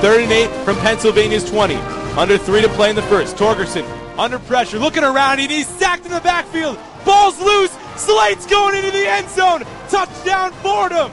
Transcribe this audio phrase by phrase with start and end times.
[0.00, 1.74] Third and eight from Pennsylvania's 20.
[2.16, 3.36] Under three to play in the first.
[3.36, 3.84] Torgerson
[4.18, 6.78] under pressure, looking around, and he's sacked in the backfield.
[7.04, 7.70] Ball's loose.
[7.96, 9.62] Slade's going into the end zone.
[9.88, 11.10] Touchdown, Fordham.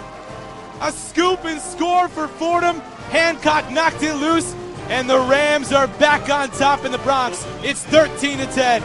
[0.82, 2.80] A scoop and score for Fordham.
[3.10, 4.54] Hancock knocked it loose,
[4.90, 7.46] and the Rams are back on top in the Bronx.
[7.62, 8.84] It's 13 to 10.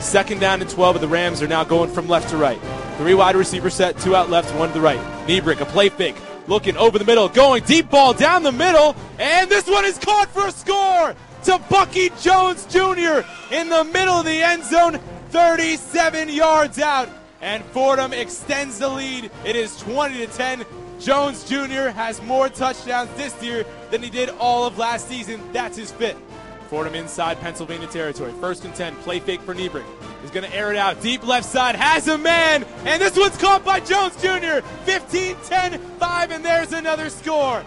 [0.00, 2.60] Second down and 12, but the Rams are now going from left to right.
[2.98, 5.00] Three wide receiver set, two out left, one to the right.
[5.26, 6.16] Nebrich, a play fake,
[6.50, 10.28] looking over the middle, going deep ball down the middle, and this one is caught
[10.28, 11.14] for a score
[11.44, 13.22] to Bucky Jones Jr.
[13.52, 14.98] in the middle of the end zone,
[15.30, 17.08] 37 yards out,
[17.40, 19.30] and Fordham extends the lead.
[19.44, 20.66] It is 20 to 10.
[20.98, 21.88] Jones Jr.
[21.88, 25.40] has more touchdowns this year than he did all of last season.
[25.52, 26.20] That's his fifth.
[26.70, 28.32] Fordham inside Pennsylvania territory.
[28.40, 29.84] First and 10, play fake for Nebrich.
[30.22, 31.02] He's going to air it out.
[31.02, 34.64] Deep left side, has a man, and this one's caught by Jones Jr.
[34.84, 37.64] 15 10 5, and there's another score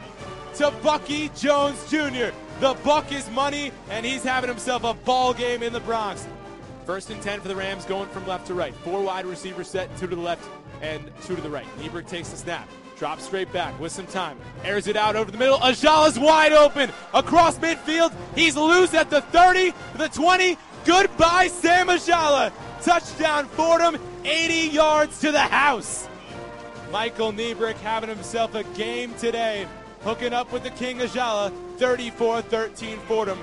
[0.56, 2.34] to Bucky Jones Jr.
[2.62, 6.26] The buck is money, and he's having himself a ball game in the Bronx.
[6.86, 8.74] First and 10 for the Rams, going from left to right.
[8.74, 10.48] Four wide receiver set, two to the left
[10.82, 11.68] and two to the right.
[11.80, 12.70] Nebrich takes the snap.
[12.98, 14.38] Drops straight back with some time.
[14.64, 15.58] Airs it out over the middle.
[15.58, 18.14] Ajala's wide open across midfield.
[18.36, 20.58] He's loose at the 30, the 20.
[20.86, 22.52] Goodbye, Sam Ajala.
[22.82, 23.98] Touchdown, Fordham.
[24.24, 26.08] 80 yards to the house.
[26.92, 29.68] Michael Nebrich having himself a game today.
[30.02, 31.52] Hooking up with the King Ajala.
[31.78, 33.40] 34 13 Fordham.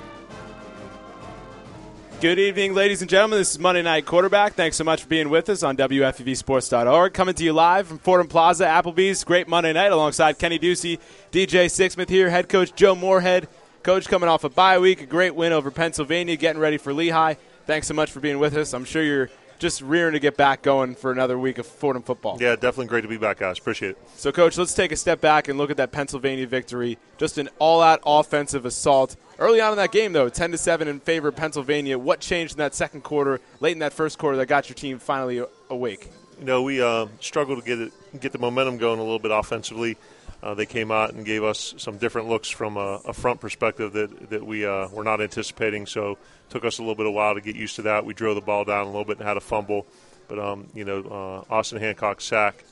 [2.21, 3.39] Good evening, ladies and gentlemen.
[3.39, 4.53] This is Monday Night Quarterback.
[4.53, 7.15] Thanks so much for being with us on WFUVSports.org.
[7.15, 9.23] Coming to you live from Fordham Plaza, Applebee's.
[9.23, 10.99] Great Monday night alongside Kenny Ducey,
[11.31, 13.47] DJ Sixsmith here, head coach Joe Moorhead.
[13.81, 17.33] Coach coming off a bye week, a great win over Pennsylvania, getting ready for Lehigh.
[17.65, 18.75] Thanks so much for being with us.
[18.75, 22.35] I'm sure you're just rearing to get back going for another week of Fordham football.
[22.41, 23.59] Yeah, definitely great to be back, guys.
[23.59, 23.97] Appreciate it.
[24.15, 26.97] So, Coach, let's take a step back and look at that Pennsylvania victory.
[27.19, 29.15] Just an all-out offensive assault.
[29.37, 31.99] Early on in that game, though, 10 to 7 in favor of Pennsylvania.
[31.99, 34.97] What changed in that second quarter, late in that first quarter, that got your team
[34.97, 36.09] finally awake?
[36.39, 39.29] You know, we uh, struggled to get it, get the momentum going a little bit
[39.29, 39.95] offensively.
[40.43, 43.93] Uh, they came out and gave us some different looks from a, a front perspective
[43.93, 45.85] that that we uh, were not anticipating.
[45.85, 46.17] So
[46.49, 48.05] took us a little bit of while to get used to that.
[48.05, 49.85] We drove the ball down a little bit and had a fumble,
[50.27, 52.63] but um, you know, uh, Austin Hancock's sack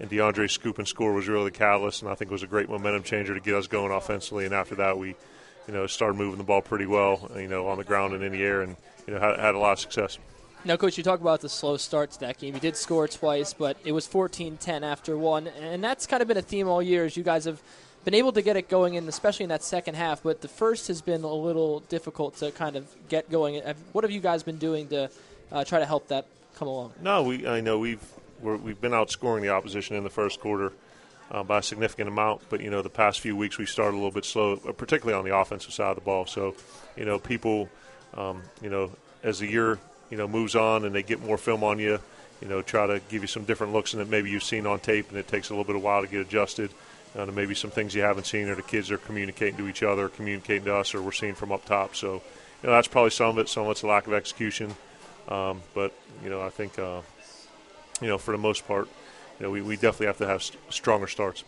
[0.00, 2.46] and DeAndre scoop and score was really the catalyst, and I think it was a
[2.48, 4.44] great momentum changer to get us going offensively.
[4.44, 5.08] And after that, we
[5.66, 8.32] you know started moving the ball pretty well, you know, on the ground and in
[8.32, 10.18] the air, and you know had, had a lot of success.
[10.64, 12.54] Now, Coach, you talk about the slow start to that game.
[12.54, 16.36] You did score twice, but it was 14-10 after one, and that's kind of been
[16.36, 17.04] a theme all year.
[17.04, 17.62] As you guys have
[18.04, 20.88] been able to get it going, in especially in that second half, but the first
[20.88, 23.62] has been a little difficult to kind of get going.
[23.92, 25.10] What have you guys been doing to
[25.52, 26.26] uh, try to help that
[26.56, 26.92] come along?
[27.00, 28.02] No, we I know we've
[28.42, 30.72] we have been outscoring the opposition in the first quarter.
[31.30, 33.98] Uh, by a significant amount, but you know the past few weeks we started a
[33.98, 36.24] little bit slow, uh, particularly on the offensive side of the ball.
[36.24, 36.54] So,
[36.96, 37.68] you know, people,
[38.14, 38.92] um, you know,
[39.22, 39.78] as the year
[40.10, 41.98] you know moves on and they get more film on you,
[42.40, 44.80] you know, try to give you some different looks and that maybe you've seen on
[44.80, 46.70] tape, and it takes a little bit of while to get adjusted.
[47.16, 49.82] Uh, to maybe some things you haven't seen, or the kids are communicating to each
[49.82, 51.96] other, communicating to us, or we're seeing from up top.
[51.96, 52.14] So,
[52.62, 53.48] you know, that's probably some of it.
[53.48, 54.74] Some of it's a lack of execution,
[55.28, 57.00] um, but you know, I think, uh,
[58.02, 58.88] you know, for the most part,
[59.40, 61.44] you know, we, we definitely have to have st- stronger starts.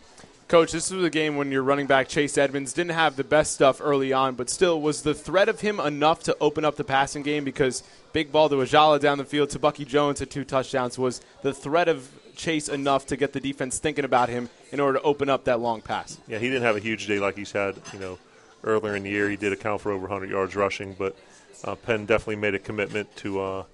[0.50, 3.54] Coach, this was a game when your running back Chase Edmonds didn't have the best
[3.54, 6.82] stuff early on, but still was the threat of him enough to open up the
[6.82, 10.42] passing game because big ball to Ajala down the field to Bucky Jones at two
[10.42, 14.80] touchdowns was the threat of Chase enough to get the defense thinking about him in
[14.80, 16.18] order to open up that long pass.
[16.26, 18.18] Yeah, he didn't have a huge day like he's had, you know,
[18.64, 19.30] earlier in the year.
[19.30, 21.14] He did account for over 100 yards rushing, but
[21.62, 23.64] uh, Penn definitely made a commitment to, uh,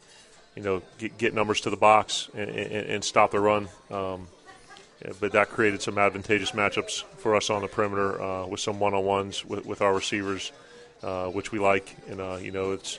[0.55, 3.67] you know, get, get, numbers to the box and, and, and stop the run.
[3.91, 4.29] Um,
[5.21, 9.45] but that created some advantageous matchups for us on the perimeter uh, with some one-on-ones
[9.45, 10.53] with, with our receivers,
[11.03, 11.95] uh, which we like.
[12.09, 12.99] And uh, you know, it's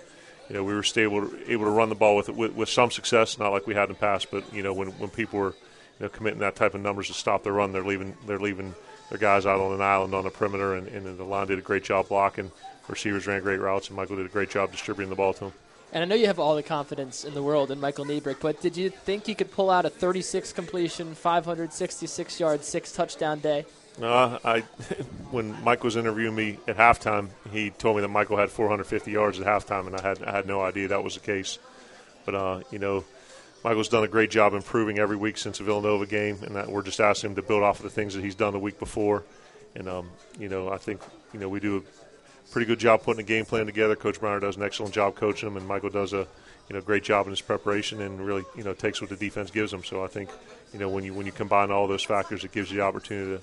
[0.49, 3.39] you know we were stable, able to run the ball with, with, with some success,
[3.39, 4.29] not like we had in the past.
[4.31, 5.55] But you know, when when people were
[5.99, 8.75] you know committing that type of numbers to stop their run, they're leaving they're leaving
[9.09, 11.61] their guys out on an island on the perimeter, and, and the line did a
[11.61, 12.51] great job blocking.
[12.87, 15.53] Receivers ran great routes, and Michael did a great job distributing the ball to them.
[15.93, 18.61] And I know you have all the confidence in the world in Michael Nebrich, but
[18.61, 23.65] did you think he could pull out a 36 completion, 566 yard, six touchdown day?
[23.99, 24.63] No, I.
[25.31, 29.41] When Mike was interviewing me at halftime, he told me that Michael had 450 yards
[29.41, 31.59] at halftime, and I had I had no idea that was the case.
[32.23, 33.03] But uh, you know,
[33.65, 36.81] Michael's done a great job improving every week since the Villanova game, and that we're
[36.81, 39.25] just asking him to build off of the things that he's done the week before.
[39.75, 41.01] And um, you know, I think
[41.33, 41.83] you know we do
[42.51, 43.95] pretty good job putting a game plan together.
[43.95, 46.27] Coach Briner does an excellent job coaching them, and Michael does a
[46.69, 49.51] you know great job in his preparation and really you know takes what the defense
[49.51, 49.83] gives him.
[49.83, 50.29] So I think
[50.73, 53.37] you know when you when you combine all those factors, it gives you the opportunity
[53.37, 53.41] to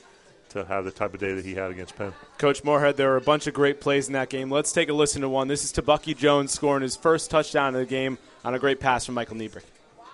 [0.51, 2.13] to have the type of day that he had against Penn.
[2.39, 4.51] Coach Moorhead, there were a bunch of great plays in that game.
[4.51, 5.49] Let's take a listen to one.
[5.49, 8.79] This is to Bucky Jones scoring his first touchdown of the game on a great
[8.79, 9.65] pass from Michael Nebrich.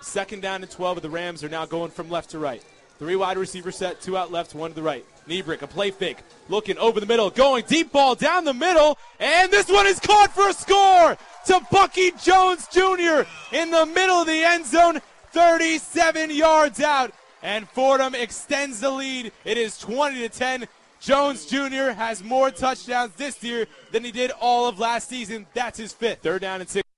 [0.01, 2.63] Second down and 12 of the Rams are now going from left to right.
[2.99, 5.05] Three wide receiver set, two out left, one to the right.
[5.31, 6.19] Nebrich, a play fake,
[6.49, 10.33] looking over the middle, going deep ball down the middle, and this one is caught
[10.33, 11.17] for a score
[11.47, 13.23] to Bucky Jones Jr.
[13.53, 15.01] in the middle of the end zone,
[15.31, 17.13] 37 yards out,
[17.43, 19.31] and Fordham extends the lead.
[19.45, 20.67] It is 20 to 10.
[21.01, 21.93] Jones Jr.
[21.93, 25.47] has more touchdowns this year than he did all of last season.
[25.55, 26.23] That's his fifth.
[26.23, 26.90] Third down and six.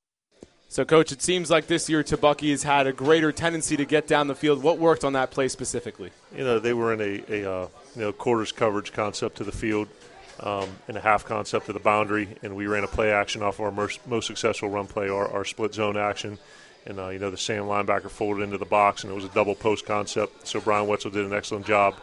[0.73, 4.07] So, Coach, it seems like this year Tebucky has had a greater tendency to get
[4.07, 4.63] down the field.
[4.63, 6.13] What worked on that play specifically?
[6.35, 9.53] You know, they were in a, a uh, you know quarters coverage concept to the
[9.53, 9.89] field,
[10.41, 13.61] um, and a half concept to the boundary, and we ran a play action off
[13.61, 16.39] our most, most successful run play, our, our split zone action.
[16.87, 19.35] And uh, you know, the Sam linebacker folded into the box, and it was a
[19.35, 20.49] double post concept.
[20.49, 21.97] So Brian Wetzel did an excellent job,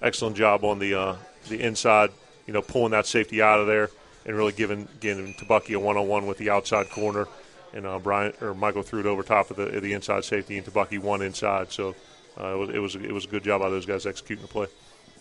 [0.00, 1.16] excellent job on the uh,
[1.50, 2.12] the inside.
[2.46, 3.90] You know, pulling that safety out of there
[4.24, 7.28] and really giving giving Tebucky a one on one with the outside corner
[7.72, 10.66] and uh, Brian or Michael threw it over top of the the inside safety, and
[10.66, 11.72] Tebucky one inside.
[11.72, 11.94] So
[12.38, 14.48] uh, it was it was it was a good job by those guys executing the
[14.48, 14.66] play.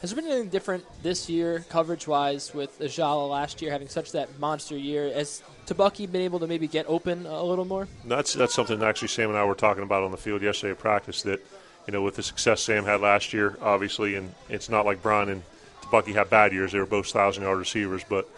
[0.02, 4.14] Has there been anything different this year, coverage wise, with Ajala last year having such
[4.14, 5.12] that monster year?
[5.12, 7.88] Has Tebucky been able to maybe get open a little more?
[8.06, 10.80] That's that's something actually Sam and I were talking about on the field yesterday at
[10.80, 11.24] practice.
[11.24, 11.46] That
[11.86, 15.30] you know with the success Sam had last year, obviously, and it's not like Brian
[15.30, 15.44] and
[15.82, 16.72] Tebucky had bad years.
[16.72, 18.30] They were both thousand yard receivers, but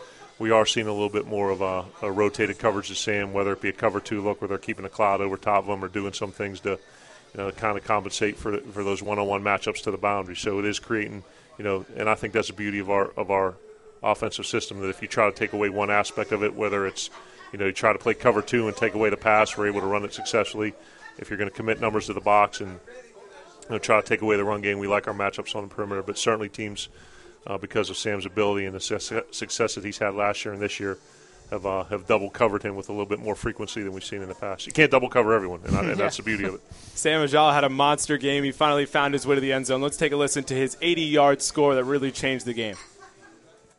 [0.42, 3.54] we are seeing a little bit more of a, a, rotated coverage to Sam, whether
[3.54, 5.86] it be a cover two look where they're keeping a cloud over top of them
[5.86, 9.84] or doing some things to, you know, kind of compensate for for those one-on-one matchups
[9.84, 10.36] to the boundary.
[10.36, 11.24] So it is creating,
[11.60, 13.54] you know, and I think that's the beauty of our of our
[14.02, 17.12] offensive system that if you try to take away one aspect of it, whether it's,
[17.54, 19.82] you know, you try to play cover two and take away the pass, we're able
[19.82, 20.74] to run it successfully.
[21.20, 24.24] If you're going to commit numbers to the box and you know, try to take
[24.24, 26.90] away the run game, we like our matchups on the perimeter, but certainly teams
[27.48, 30.80] uh, because of Sam's ability and the success that he's had last year and this
[30.80, 30.98] year.
[31.50, 34.22] Have, uh, have double covered him with a little bit more frequency than we've seen
[34.22, 34.66] in the past.
[34.66, 35.94] You can't double cover everyone, and, and yeah.
[35.96, 36.62] that's the beauty of it.
[36.96, 38.46] Sam Ajala had a monster game.
[38.46, 39.82] He finally found his way to the end zone.
[39.82, 42.78] Let's take a listen to his 80 yard score that really changed the game.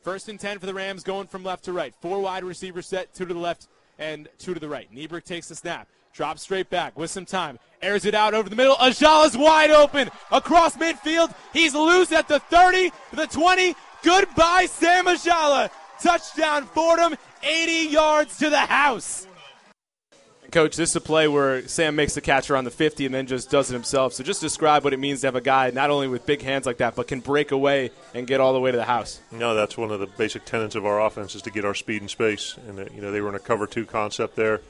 [0.03, 1.95] First and 10 for the Rams going from left to right.
[2.03, 3.69] Four wide receiver set, two to the left
[3.99, 4.93] and two to the right.
[4.95, 5.89] Nebrich takes the snap.
[6.13, 7.59] Drops straight back with some time.
[7.81, 8.75] Airs it out over the middle.
[8.77, 11.35] Ajala's wide open across midfield.
[11.55, 13.75] He's loose at the 30, the 20.
[14.03, 15.71] Goodbye, Sam Ajala.
[16.03, 19.27] Touchdown Fordham, 80 yards to the house.
[20.51, 23.27] Coach, this is a play where Sam makes the catch around the 50 and then
[23.27, 24.13] just does it himself.
[24.13, 26.67] So just describe what it means to have a guy not only with big hands
[26.67, 29.19] like that, but can break away and get all the way to the house.
[29.31, 32.03] No, that's one of the basic tenets of our offense is to get our speed
[32.03, 32.59] and space.
[32.69, 34.61] And, uh, you know, they were in a cover two concept there.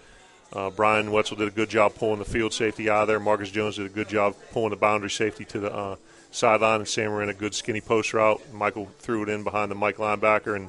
[0.52, 3.18] Uh, Brian Wetzel did a good job pulling the field safety out of there.
[3.18, 5.96] Marcus Jones did a good job pulling the boundary safety to the uh,
[6.30, 8.40] sideline, and Sam ran a good skinny post route.
[8.52, 10.68] Michael threw it in behind the Mike linebacker, and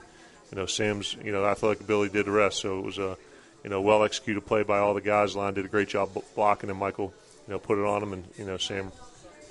[0.51, 2.59] you know Sam's you know athletic ability did the rest.
[2.59, 3.18] So it was a
[3.63, 5.35] you know well executed play by all the guys.
[5.35, 7.13] Line did a great job blocking, and Michael
[7.47, 8.89] you know put it on him, and you know Sam,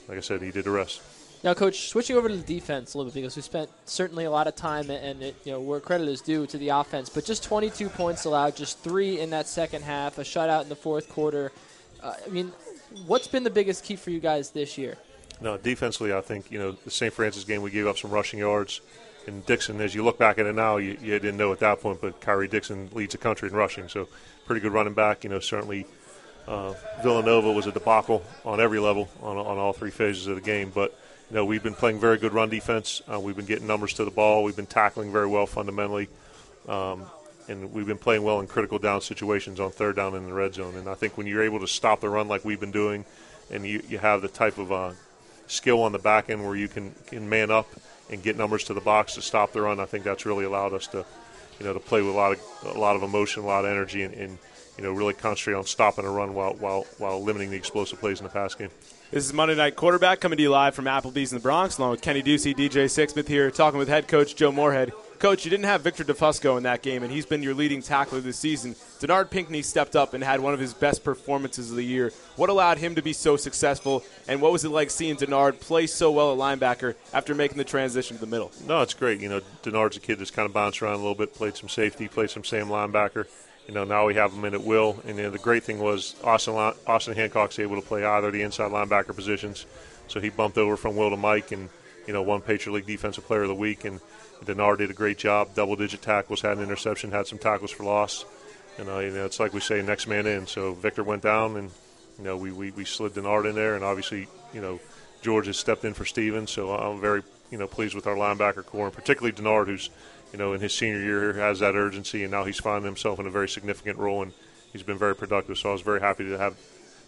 [0.08, 1.02] like I said, he did the rest.
[1.44, 4.30] Now, Coach, switching over to the defense a little bit because we spent certainly a
[4.30, 7.24] lot of time and it, you know where credit is due to the offense, but
[7.24, 11.08] just 22 points allowed, just three in that second half, a shutout in the fourth
[11.08, 11.50] quarter.
[12.00, 12.52] Uh, I mean,
[13.06, 14.96] what's been the biggest key for you guys this year?
[15.40, 17.12] No, defensively, I think you know the St.
[17.12, 18.80] Francis game we gave up some rushing yards,
[19.26, 19.80] and Dixon.
[19.80, 22.20] As you look back at it now, you, you didn't know at that point, but
[22.20, 24.06] Kyrie Dixon leads the country in rushing, so
[24.46, 25.24] pretty good running back.
[25.24, 25.86] You know, certainly.
[26.44, 30.40] Uh, Villanova was a debacle on every level on, on all three phases of the
[30.40, 30.92] game, but
[31.32, 33.00] you know, we've been playing very good run defense.
[33.10, 34.44] Uh, we've been getting numbers to the ball.
[34.44, 36.08] We've been tackling very well fundamentally.
[36.68, 37.06] Um,
[37.48, 40.52] and we've been playing well in critical down situations on third down in the red
[40.52, 40.76] zone.
[40.76, 43.06] And I think when you're able to stop the run like we've been doing,
[43.50, 44.92] and you, you have the type of uh,
[45.46, 47.66] skill on the back end where you can, can man up
[48.10, 50.74] and get numbers to the box to stop the run, I think that's really allowed
[50.74, 51.02] us to,
[51.58, 53.70] you know, to play with a lot of a lot of emotion, a lot of
[53.70, 54.38] energy, and, and
[54.76, 58.20] you know, really concentrate on stopping a run while while while limiting the explosive plays
[58.20, 58.70] in the pass game.
[59.12, 61.90] This is Monday Night Quarterback coming to you live from Applebee's in the Bronx, along
[61.90, 64.90] with Kenny Ducey, DJ Sixsmith here, talking with head coach Joe Moorhead.
[65.18, 68.20] Coach, you didn't have Victor DeFusco in that game, and he's been your leading tackler
[68.20, 68.74] this season.
[69.00, 72.10] Denard Pinkney stepped up and had one of his best performances of the year.
[72.36, 75.86] What allowed him to be so successful, and what was it like seeing Denard play
[75.86, 78.50] so well at linebacker after making the transition to the middle?
[78.66, 79.20] No, it's great.
[79.20, 81.68] You know, Denard's a kid that's kind of bounced around a little bit, played some
[81.68, 83.26] safety, played some Sam linebacker
[83.66, 84.98] you know, now we have him in at will.
[85.06, 86.54] And you know, the great thing was Austin
[86.86, 89.66] Austin Hancock's able to play either the inside linebacker positions,
[90.08, 91.68] so he bumped over from Will to Mike, and
[92.06, 93.84] you know, won Patriot League Defensive Player of the Week.
[93.84, 94.00] And
[94.44, 98.24] Denard did a great job, double-digit tackles, had an interception, had some tackles for loss.
[98.78, 100.46] And uh, you know, it's like we say, next man in.
[100.46, 101.70] So Victor went down, and
[102.18, 104.80] you know, we, we, we slid Denard in there, and obviously, you know,
[105.20, 106.50] George has stepped in for Stevens.
[106.50, 109.90] So I'm very you know pleased with our linebacker corps, and particularly Denard, who's
[110.32, 113.26] you know in his senior year has that urgency, and now he's finding himself in
[113.26, 114.32] a very significant role, and
[114.72, 115.58] he's been very productive.
[115.58, 116.56] So I was very happy to have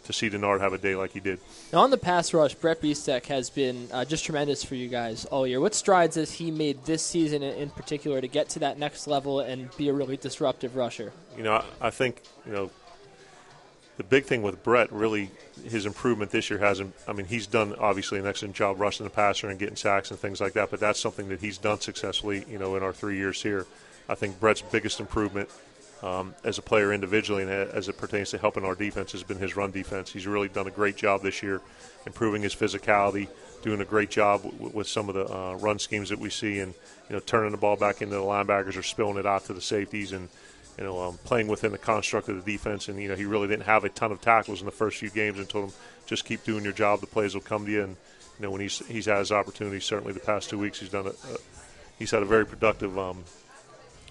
[0.05, 1.41] to see Denard have a day like he did.
[1.73, 5.25] Now on the pass rush, Brett Biestek has been uh, just tremendous for you guys
[5.25, 5.61] all year.
[5.61, 9.41] What strides has he made this season in particular to get to that next level
[9.41, 11.13] and be a really disruptive rusher?
[11.37, 12.71] You know, I, I think you know
[13.97, 15.31] the big thing with Brett, really,
[15.65, 16.95] his improvement this year hasn't.
[17.07, 20.19] I mean, he's done obviously an excellent job rushing the passer and getting sacks and
[20.19, 20.71] things like that.
[20.71, 23.67] But that's something that he's done successfully, you know, in our three years here.
[24.09, 25.49] I think Brett's biggest improvement
[26.03, 29.39] um, as a player individually and as it pertains to helping our defense has been
[29.39, 30.13] his run defense.
[30.13, 31.63] He's really done a great job this year,
[32.05, 33.29] improving his physicality,
[33.63, 36.59] doing a great job w- with some of the uh, run schemes that we see,
[36.59, 36.75] and
[37.09, 39.61] you know, turning the ball back into the linebackers or spilling it out to the
[39.63, 40.29] safeties and
[40.79, 42.89] you know, um, playing within the construct of the defense.
[42.89, 45.11] And, you know, he really didn't have a ton of tackles in the first few
[45.11, 45.75] games and told him,
[46.07, 47.01] just keep doing your job.
[47.01, 47.83] The plays will come to you.
[47.83, 47.97] And,
[48.39, 51.07] you know, when he's, he's had his opportunities, certainly the past two weeks, he's done
[51.07, 51.17] it.
[51.99, 53.25] He's had a very productive um,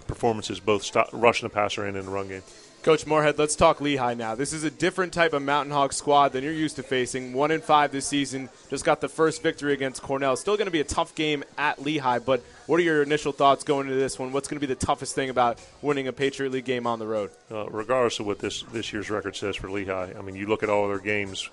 [0.06, 2.42] performances, both stop, rushing the passer and in the run game.
[2.84, 4.34] Coach Moorhead, let's talk Lehigh now.
[4.34, 7.32] This is a different type of Mountain Hawk squad than you're used to facing.
[7.32, 10.36] One in five this season, just got the first victory against Cornell.
[10.36, 13.64] Still going to be a tough game at Lehigh, but what are your initial thoughts
[13.64, 14.32] going into this one?
[14.32, 17.06] What's going to be the toughest thing about winning a Patriot League game on the
[17.06, 17.30] road?
[17.50, 20.62] Uh, regardless of what this this year's record says for Lehigh, I mean, you look
[20.62, 21.48] at all of their games,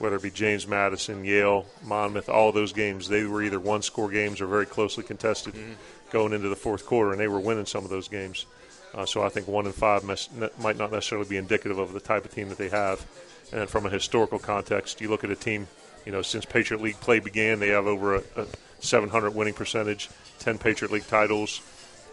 [0.00, 4.10] whether it be James Madison, Yale, Monmouth, all those games, they were either one score
[4.10, 5.74] games or very closely contested mm-hmm.
[6.10, 8.46] going into the fourth quarter, and they were winning some of those games.
[8.94, 10.28] Uh, so I think one and five mes-
[10.60, 13.04] might not necessarily be indicative of the type of team that they have.
[13.50, 15.66] And then from a historical context, you look at a team,
[16.04, 18.46] you know, since Patriot League play began, they have over a, a
[18.80, 20.08] 700 winning percentage,
[20.40, 21.60] 10 Patriot League titles,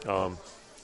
[0.07, 0.37] um,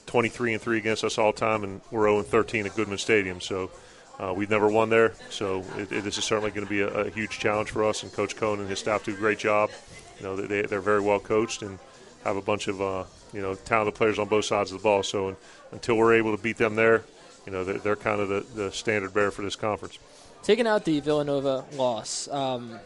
[0.06, 3.40] 23 and three against us all time, and we're 0 and 13 at Goodman Stadium.
[3.40, 3.70] So.
[4.18, 6.88] Uh, we've never won there, so it, it, this is certainly going to be a,
[6.88, 8.02] a, huge challenge for us.
[8.02, 9.68] And Coach Coen and his staff do a great job.
[10.18, 11.78] You know, they, they're very well coached and
[12.26, 15.02] have a bunch of uh, you know talented players on both sides of the ball.
[15.02, 15.36] So
[15.72, 17.04] until we're able to beat them there,
[17.46, 19.98] you know, they're, they're kind of the, the, standard bearer for this conference.
[20.42, 22.78] Taking out the Villanova loss, um,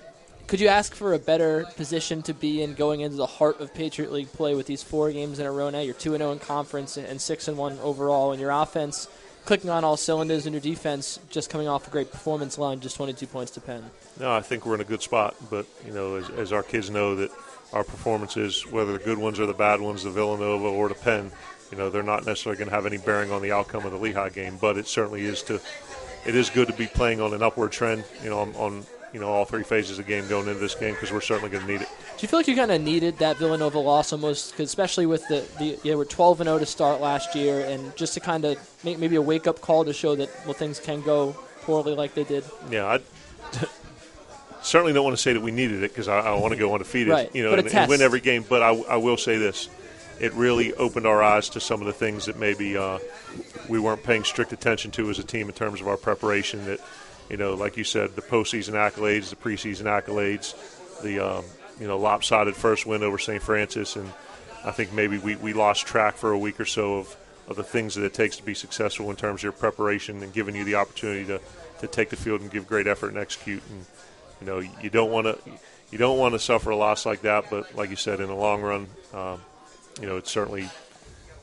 [0.47, 3.73] could you ask for a better position to be in going into the heart of
[3.73, 5.80] Patriot League play with these four games in a row now?
[5.80, 9.09] You're 2 and 0 in conference and 6 and 1 overall, and your offense
[9.44, 12.97] clicking on all cylinders, in your defense just coming off a great performance line, just
[12.97, 13.85] 22 points to Penn.
[14.18, 16.90] No, I think we're in a good spot, but, you know, as, as our kids
[16.90, 17.30] know, that
[17.73, 21.30] our performances, whether the good ones or the bad ones, the Villanova or the Penn,
[21.70, 23.99] you know, they're not necessarily going to have any bearing on the outcome of the
[23.99, 25.61] Lehigh game, but it certainly is to,
[26.26, 29.21] it is good to be playing on an upward trend, you know, on, on you
[29.21, 31.67] know all three phases of the game going into this game because we're certainly going
[31.67, 31.88] to need it.
[31.88, 35.26] Do you feel like you kind of needed that Villanova loss almost, cause especially with
[35.29, 38.45] the, the yeah, we're 12 and 0 to start last year, and just to kind
[38.45, 41.95] of make maybe a wake up call to show that well things can go poorly
[41.95, 42.45] like they did.
[42.71, 43.00] Yeah, I
[44.62, 46.73] certainly don't want to say that we needed it because I, I, want to go
[46.73, 47.35] undefeated, right.
[47.35, 48.45] you know, and, and, win every game.
[48.49, 49.69] But I, I will say this:
[50.21, 52.99] it really opened our eyes to some of the things that maybe uh,
[53.69, 56.64] we weren't paying strict attention to as a team in terms of our preparation.
[56.67, 56.81] That,
[57.30, 60.54] you know, like you said, the postseason accolades, the preseason accolades,
[61.00, 61.44] the um,
[61.78, 63.40] you know lopsided first win over St.
[63.40, 64.12] Francis, and
[64.64, 67.16] I think maybe we, we lost track for a week or so of,
[67.49, 70.32] of the things that it takes to be successful in terms of your preparation and
[70.32, 71.40] giving you the opportunity to,
[71.78, 73.62] to take the field and give great effort and execute.
[73.70, 73.87] And
[74.40, 75.38] you know, you don't want to
[75.90, 78.34] you don't want to suffer a loss like that, but like you said, in the
[78.34, 79.40] long run, um,
[80.00, 80.68] you know, it's certainly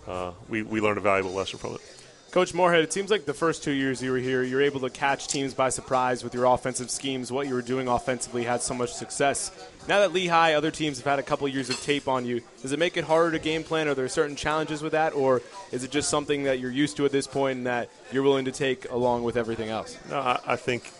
[0.05, 1.81] uh, we we learned a valuable lesson from it.
[2.31, 4.81] Coach Moorhead, it seems like the first two years you were here, you were able
[4.81, 7.31] to catch teams by surprise with your offensive schemes.
[7.31, 9.49] What you were doing offensively had so much success.
[9.87, 12.73] Now that Lehigh, other teams have had a couple years of tape on you, does
[12.73, 13.87] it make it harder to game plan?
[13.87, 15.41] Are there certain challenges with that, or
[15.71, 18.45] is it just something that you're used to at this point and that you're willing
[18.45, 19.97] to take along with everything else?
[20.09, 20.91] No, I, I think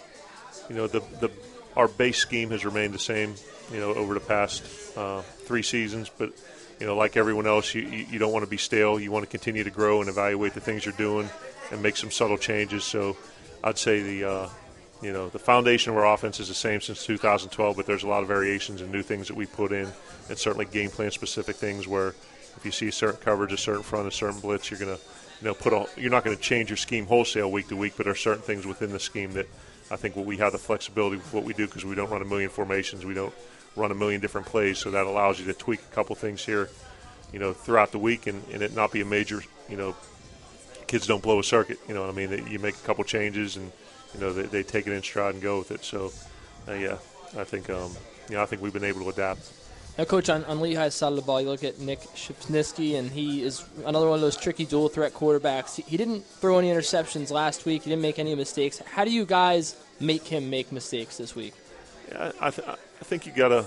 [0.70, 1.30] you know the the
[1.76, 3.36] our base scheme has remained the same,
[3.72, 4.64] you know, over the past
[4.98, 6.32] uh, three seasons, but
[6.80, 9.00] you know, like everyone else, you, you don't want to be stale.
[9.00, 11.30] You want to continue to grow and evaluate the things you're doing
[11.72, 12.84] and make some subtle changes.
[12.84, 13.18] So
[13.64, 14.50] I'd say the, uh,
[15.02, 18.08] you know, the foundation of our offense is the same since 2012, but there's a
[18.08, 19.88] lot of variations and new things that we put in,
[20.30, 23.84] and certainly game plan specific things where if you see a certain coverage, a certain
[23.84, 25.02] front, a certain blitz, you're going to,
[25.42, 27.94] you know, put all, you're not going to change your scheme wholesale week to week,
[27.98, 29.48] but there are certain things within the scheme that
[29.92, 32.26] I think we have the flexibility with what we do because we don't run a
[32.26, 33.06] million formations.
[33.06, 33.34] We don't
[33.78, 36.70] run a million different plays, so that allows you to tweak a couple things here,
[37.32, 39.96] you know, throughout the week, and, and it not be a major, you know,
[40.88, 41.80] kids don't blow a circuit.
[41.88, 42.48] You know what I mean?
[42.48, 43.72] You make a couple changes, and
[44.14, 45.84] you know they, they take it in stride and go with it.
[45.84, 46.12] So,
[46.68, 46.98] uh, yeah,
[47.38, 47.92] I think um,
[48.30, 49.52] you know I think we've been able to adapt.
[49.98, 53.10] Now, coach, on, on Lehigh's side of the ball, you look at Nick Shafnisky, and
[53.10, 55.76] he is another one of those tricky dual threat quarterbacks.
[55.76, 57.82] He, he didn't throw any interceptions last week.
[57.82, 58.78] He didn't make any mistakes.
[58.78, 61.56] How do you guys make him make mistakes this week?
[62.12, 62.68] Yeah, I, th-
[63.00, 63.66] I think you gotta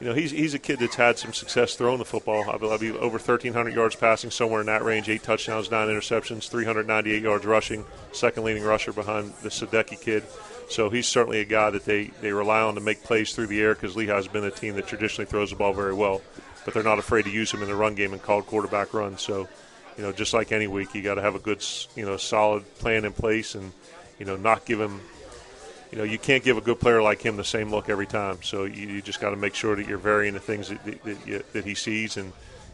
[0.00, 2.48] you know, he's he's a kid that's had some success throwing the football.
[2.48, 7.20] I believe over 1,300 yards passing, somewhere in that range, eight touchdowns, nine interceptions, 398
[7.20, 10.22] yards rushing, second leading rusher behind the Sadecki kid.
[10.68, 13.60] So he's certainly a guy that they, they rely on to make plays through the
[13.60, 16.20] air because Lehigh's been a team that traditionally throws the ball very well,
[16.64, 19.16] but they're not afraid to use him in the run game and called quarterback run.
[19.16, 19.48] So,
[19.96, 21.64] you know, just like any week, you got to have a good,
[21.96, 23.72] you know, solid plan in place and,
[24.18, 25.00] you know, not give him
[25.90, 28.38] you know, you can't give a good player like him the same look every time.
[28.42, 31.04] So you, you just got to make sure that you're varying the things that, that,
[31.04, 32.32] that, that, he sees and,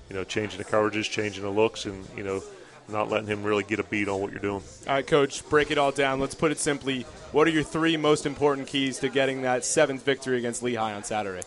[0.09, 2.43] you know, changing the coverages, changing the looks, and, you know,
[2.89, 4.63] not letting him really get a beat on what you're doing.
[4.87, 6.21] All right, Coach, break it all down.
[6.21, 7.03] Let's put it simply.
[7.33, 11.05] What are your three most important keys to getting that seventh victory against Lehigh on
[11.05, 11.47] Saturday?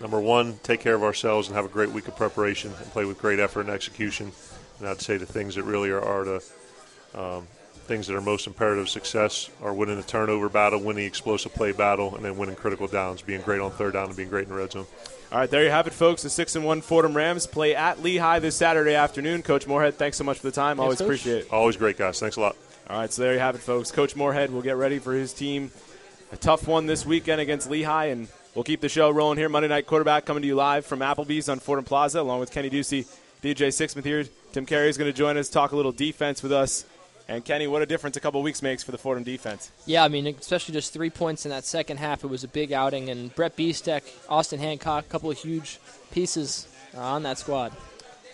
[0.00, 3.04] Number one, take care of ourselves and have a great week of preparation and play
[3.04, 4.32] with great effort and execution.
[4.78, 6.44] And I'd say the things that really are, are the
[7.14, 7.46] um,
[7.90, 11.72] things that are most imperative success are winning the turnover battle, winning the explosive play
[11.72, 14.50] battle, and then winning critical downs, being great on third down and being great in
[14.50, 14.86] the red zone.
[15.32, 16.22] All right, there you have it, folks.
[16.22, 19.42] The six and one Fordham Rams play at Lehigh this Saturday afternoon.
[19.42, 20.78] Coach Moorhead, thanks so much for the time.
[20.78, 21.04] Always Coach.
[21.04, 21.52] appreciate it.
[21.52, 22.20] Always great, guys.
[22.20, 22.54] Thanks a lot.
[22.88, 23.90] All right, so there you have it, folks.
[23.90, 25.72] Coach Moorhead will get ready for his team.
[26.30, 29.48] A tough one this weekend against Lehigh, and we'll keep the show rolling here.
[29.48, 32.70] Monday Night Quarterback coming to you live from Applebee's on Fordham Plaza, along with Kenny
[32.70, 33.04] Ducey,
[33.42, 34.24] DJ Sixsmith here.
[34.52, 36.84] Tim Carey is going to join us, talk a little defense with us.
[37.30, 39.70] And Kenny, what a difference a couple weeks makes for the Fordham defense.
[39.86, 42.24] Yeah, I mean, especially just three points in that second half.
[42.24, 45.78] It was a big outing, and Brett Biestek, Austin Hancock, a couple of huge
[46.10, 47.72] pieces on that squad.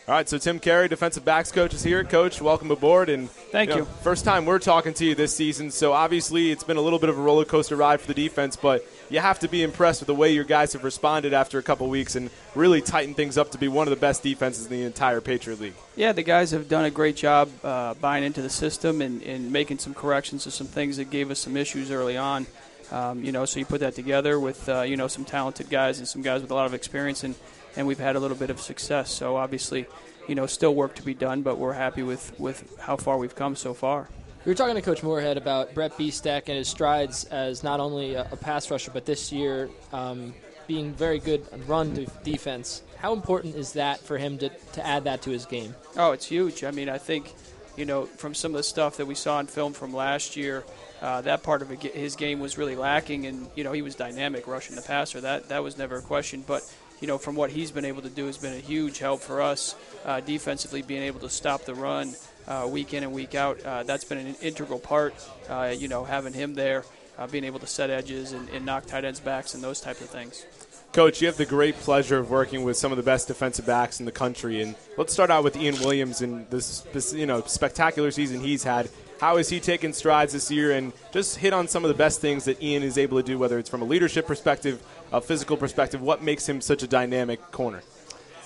[0.09, 2.05] All right, so Tim Carey, defensive backs coach, is here.
[2.05, 3.09] Coach, welcome aboard.
[3.09, 3.85] And Thank know, you.
[4.03, 7.09] First time we're talking to you this season, so obviously it's been a little bit
[7.09, 10.07] of a roller coaster ride for the defense, but you have to be impressed with
[10.07, 13.51] the way your guys have responded after a couple weeks and really tightened things up
[13.51, 15.75] to be one of the best defenses in the entire Patriot League.
[15.97, 19.51] Yeah, the guys have done a great job uh, buying into the system and, and
[19.51, 22.47] making some corrections to some things that gave us some issues early on.
[22.93, 25.99] Um, you know, so you put that together with uh, you know some talented guys
[25.99, 27.35] and some guys with a lot of experience, and,
[27.77, 29.11] and we've had a little bit of success.
[29.11, 29.87] So obviously,
[30.29, 33.35] you know, still work to be done, but we're happy with, with how far we've
[33.35, 34.09] come so far.
[34.45, 38.15] We were talking to Coach Moorhead about Brett Biestek and his strides as not only
[38.15, 40.35] a, a pass rusher, but this year um,
[40.69, 42.83] being very good on run de- defense.
[42.97, 45.75] How important is that for him to, to add that to his game?
[45.97, 46.63] Oh, it's huge.
[46.63, 47.35] I mean, I think,
[47.77, 50.65] you know, from some of the stuff that we saw in film from last year,
[51.03, 54.47] uh, that part of his game was really lacking, and you know he was dynamic
[54.47, 55.21] rushing the passer.
[55.21, 56.43] That that was never a question.
[56.47, 56.63] But
[57.01, 59.43] you know, from what he's been able to do, has been a huge help for
[59.43, 62.15] us uh, defensively, being able to stop the run
[62.49, 63.61] uh, week in and week out.
[63.65, 65.15] Uh, that's been an integral part.
[65.49, 66.85] Uh, you know, having him there,
[67.19, 70.01] uh, being able to set edges and, and knock tight ends backs and those types
[70.01, 70.47] of things.
[70.93, 74.01] Coach, you have the great pleasure of working with some of the best defensive backs
[74.01, 77.43] in the country, and let's start out with Ian Williams and this, this you know
[77.43, 78.89] spectacular season he's had.
[79.21, 82.21] How has he taken strides this year, and just hit on some of the best
[82.21, 85.57] things that Ian is able to do, whether it's from a leadership perspective, a physical
[85.57, 86.03] perspective.
[86.03, 87.83] What makes him such a dynamic corner?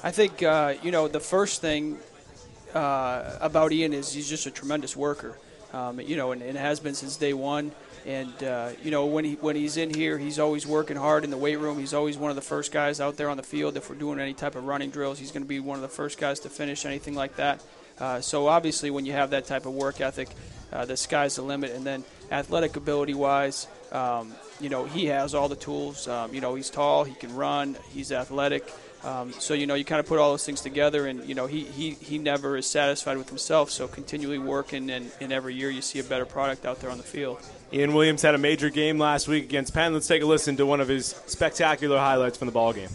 [0.03, 1.99] I think uh, you know the first thing
[2.75, 5.37] uh, about Ian is he's just a tremendous worker.
[5.73, 7.71] Um, you know, and, and, has been since day one.
[8.05, 11.31] And uh, you know, when he when he's in here, he's always working hard in
[11.31, 11.79] the weight room.
[11.79, 13.77] He's always one of the first guys out there on the field.
[13.77, 15.89] If we're doing any type of running drills, he's going to be one of the
[15.89, 17.63] first guys to finish anything like that.
[18.01, 20.29] Uh, so obviously, when you have that type of work ethic,
[20.73, 21.73] uh, the sky's the limit.
[21.73, 26.09] And then athletic ability wise, um, you know, he has all the tools.
[26.09, 28.73] Um, you know, he's tall, he can run, he's athletic.
[29.03, 31.47] Um, so you know, you kind of put all those things together, and you know,
[31.47, 33.71] he, he, he never is satisfied with himself.
[33.71, 36.99] So continually working, and, and every year you see a better product out there on
[36.99, 37.41] the field.
[37.73, 39.95] Ian Williams had a major game last week against Penn.
[39.95, 42.91] Let's take a listen to one of his spectacular highlights from the ball game.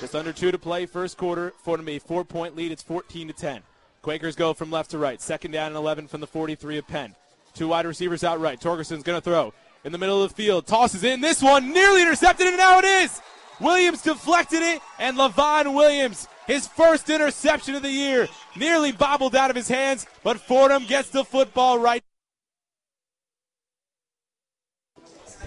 [0.00, 1.54] Just under two to play, first quarter.
[1.62, 2.72] Fordham a four-point lead.
[2.72, 3.62] It's 14 to 10.
[4.04, 5.18] Quakers go from left to right.
[5.18, 7.14] Second down and 11 from the 43 of Penn.
[7.54, 8.60] Two wide receivers out right.
[8.60, 10.66] Torgerson's going to throw in the middle of the field.
[10.66, 11.22] Tosses in.
[11.22, 13.22] This one nearly intercepted, and now it is.
[13.60, 19.48] Williams deflected it, and Levon Williams, his first interception of the year, nearly bobbled out
[19.48, 22.02] of his hands, but Fordham gets the football right.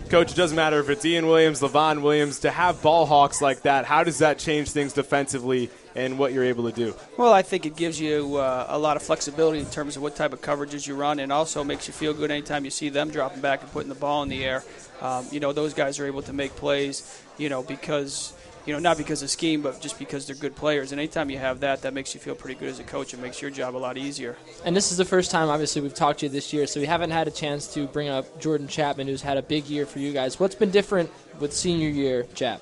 [0.10, 3.62] Coach, it doesn't matter if it's Ian Williams, Levon Williams, to have ball hawks like
[3.64, 6.96] that, how does that change things defensively and what you're able to do?
[7.18, 10.16] Well, I think it gives you uh, a lot of flexibility in terms of what
[10.16, 13.10] type of coverages you run, and also makes you feel good anytime you see them
[13.10, 14.64] dropping back and putting the ball in the air.
[15.02, 18.34] Um, you know, those guys are able to make plays, you know, because
[18.68, 20.92] you know, not because of scheme, but just because they're good players.
[20.92, 23.14] And anytime you have that, that makes you feel pretty good as a coach.
[23.14, 24.36] It makes your job a lot easier.
[24.66, 26.86] And this is the first time, obviously, we've talked to you this year, so we
[26.86, 30.00] haven't had a chance to bring up Jordan Chapman, who's had a big year for
[30.00, 30.38] you guys.
[30.38, 32.62] What's been different with senior year, Chap?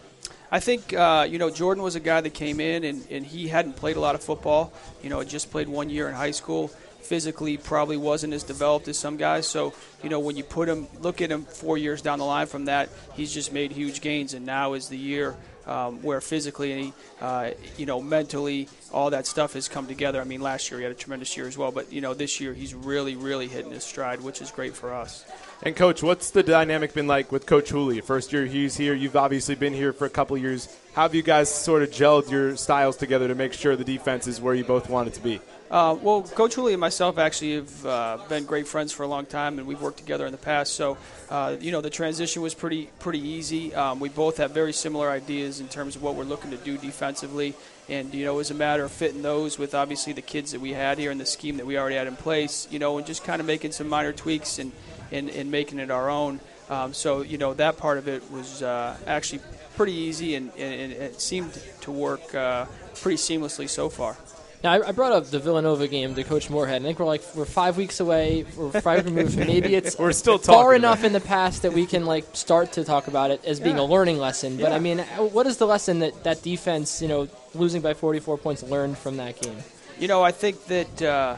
[0.56, 3.50] I think uh, you know Jordan was a guy that came in and, and he
[3.50, 4.72] hadn't played a lot of football.
[5.04, 6.70] You know, just played one year in high school.
[7.02, 9.48] Physically, probably wasn't as developed as some guys.
[9.48, 12.48] So you know, when you put him, look at him four years down the line
[12.48, 14.34] from that, he's just made huge gains.
[14.34, 15.36] And now is the year
[15.68, 20.22] um, where physically, and uh, you know, mentally, all that stuff has come together.
[20.22, 22.40] I mean, last year he had a tremendous year as well, but you know, this
[22.40, 25.26] year he's really, really hitting his stride, which is great for us.
[25.64, 28.02] And coach, what's the dynamic been like with Coach Hooley?
[28.02, 30.68] First year he's here, you've obviously been here for a couple years.
[30.94, 34.28] How have you guys sort of gelled your styles together to make sure the defense
[34.28, 35.40] is where you both want it to be?
[35.72, 39.26] Uh, well, Coach Hooley and myself actually have uh, been great friends for a long
[39.26, 40.76] time, and we've worked together in the past.
[40.76, 40.98] So,
[41.30, 43.74] uh, you know, the transition was pretty pretty easy.
[43.74, 46.78] Um, we both have very similar ideas in terms of what we're looking to do
[46.78, 47.56] defensively,
[47.90, 50.62] and you know, it was a matter of fitting those with obviously the kids that
[50.62, 52.68] we had here and the scheme that we already had in place.
[52.70, 54.72] You know, and just kind of making some minor tweaks and
[55.16, 56.40] and, and making it our own.
[56.70, 59.42] Um, so, you know, that part of it was uh, actually
[59.76, 64.18] pretty easy, and, and, and, it seemed to work uh, pretty seamlessly so far.
[64.64, 66.82] Now, I, I brought up the Villanova game to Coach Moorhead.
[66.82, 68.46] I think we're like we're five weeks away.
[68.58, 69.38] We're five removed.
[69.38, 72.84] Maybe it's we're still far enough in the past that we can like start to
[72.84, 73.84] talk about it as being yeah.
[73.84, 74.58] a learning lesson.
[74.58, 74.76] But yeah.
[74.76, 78.64] I mean, what is the lesson that that defense, you know, losing by 44 points,
[78.64, 79.58] learned from that game?
[80.00, 81.36] You know, I think that uh,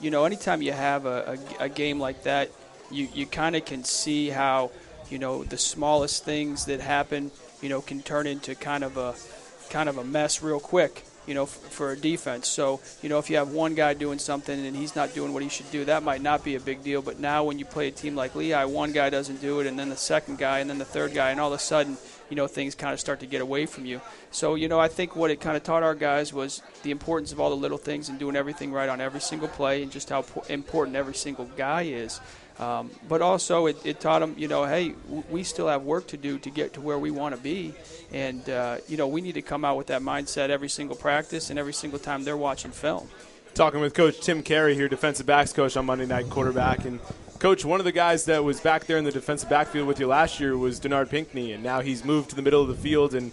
[0.00, 2.50] you know, anytime you have a, a, a game like that,
[2.92, 4.70] you you kind of can see how
[5.10, 9.14] you know the smallest things that happen, you know, can turn into kind of a
[9.70, 12.48] kind of a mess real quick you know, for a defense.
[12.48, 15.42] So, you know, if you have one guy doing something and he's not doing what
[15.42, 17.00] he should do, that might not be a big deal.
[17.00, 19.78] But now when you play a team like Lehigh, one guy doesn't do it, and
[19.78, 21.96] then the second guy, and then the third guy, and all of a sudden,
[22.28, 24.00] you know, things kind of start to get away from you.
[24.30, 27.30] So, you know, I think what it kind of taught our guys was the importance
[27.30, 30.08] of all the little things and doing everything right on every single play and just
[30.08, 32.20] how important every single guy is.
[32.58, 34.94] Um, but also, it, it, taught them, you know, hey,
[35.30, 37.74] we still have work to do to get to where we want to be.
[38.12, 41.50] And, uh, you know, we need to come out with that mindset every single practice
[41.50, 43.08] and every single time they're watching film.
[43.54, 46.84] Talking with Coach Tim Carey here, defensive backs coach on Monday Night Quarterback.
[46.84, 47.00] And,
[47.38, 50.06] Coach, one of the guys that was back there in the defensive backfield with you
[50.06, 51.52] last year was Denard Pinkney.
[51.52, 53.32] And now he's moved to the middle of the field and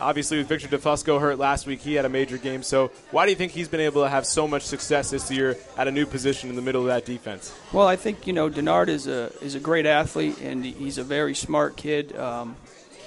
[0.00, 2.62] Obviously, with Victor DeFusco hurt last week, he had a major game.
[2.62, 5.58] So, why do you think he's been able to have so much success this year
[5.76, 7.54] at a new position in the middle of that defense?
[7.72, 11.04] Well, I think you know Denard is a is a great athlete and he's a
[11.04, 12.56] very smart kid um,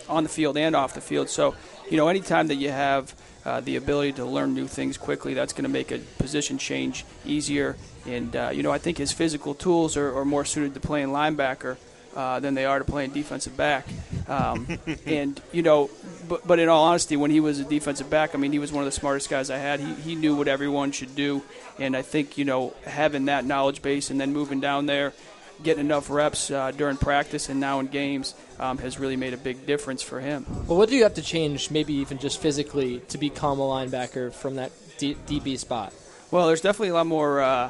[0.08, 1.30] on the field and off the field.
[1.30, 1.56] So,
[1.90, 5.54] you know, anytime that you have uh, the ability to learn new things quickly, that's
[5.54, 7.76] going to make a position change easier.
[8.06, 11.08] And uh, you know, I think his physical tools are, are more suited to playing
[11.08, 11.78] linebacker
[12.15, 13.88] uh, than they are to playing defensive back.
[14.28, 14.67] Um,
[15.06, 15.89] and you know,
[16.28, 18.71] but but in all honesty, when he was a defensive back, I mean, he was
[18.71, 19.80] one of the smartest guys I had.
[19.80, 21.43] He he knew what everyone should do,
[21.80, 25.13] and I think you know having that knowledge base and then moving down there.
[25.62, 29.38] Getting enough reps uh, during practice and now in games um, has really made a
[29.38, 30.45] big difference for him.
[30.67, 34.34] Well, what do you have to change, maybe even just physically, to become a linebacker
[34.34, 35.93] from that D- DB spot?
[36.32, 37.69] Well, there's definitely a lot more uh,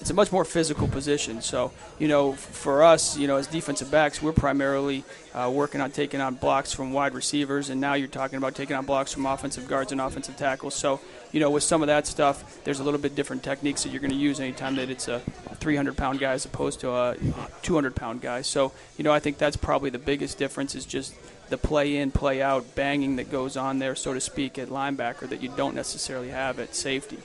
[0.00, 1.40] it's a much more physical position.
[1.40, 5.04] So, you know, for us, you know, as defensive backs, we're primarily
[5.34, 8.76] uh, working on taking on blocks from wide receivers, and now you're talking about taking
[8.76, 10.74] on blocks from offensive guards and offensive tackles.
[10.74, 11.00] So,
[11.32, 14.00] you know, with some of that stuff, there's a little bit different techniques that you're
[14.00, 15.20] going to use anytime that it's a
[15.56, 17.16] 300 pound guy as opposed to a
[17.62, 18.42] 200 pound guy.
[18.42, 21.14] So, you know, I think that's probably the biggest difference is just
[21.48, 25.28] the play in, play out banging that goes on there, so to speak, at linebacker
[25.28, 27.18] that you don't necessarily have at safety.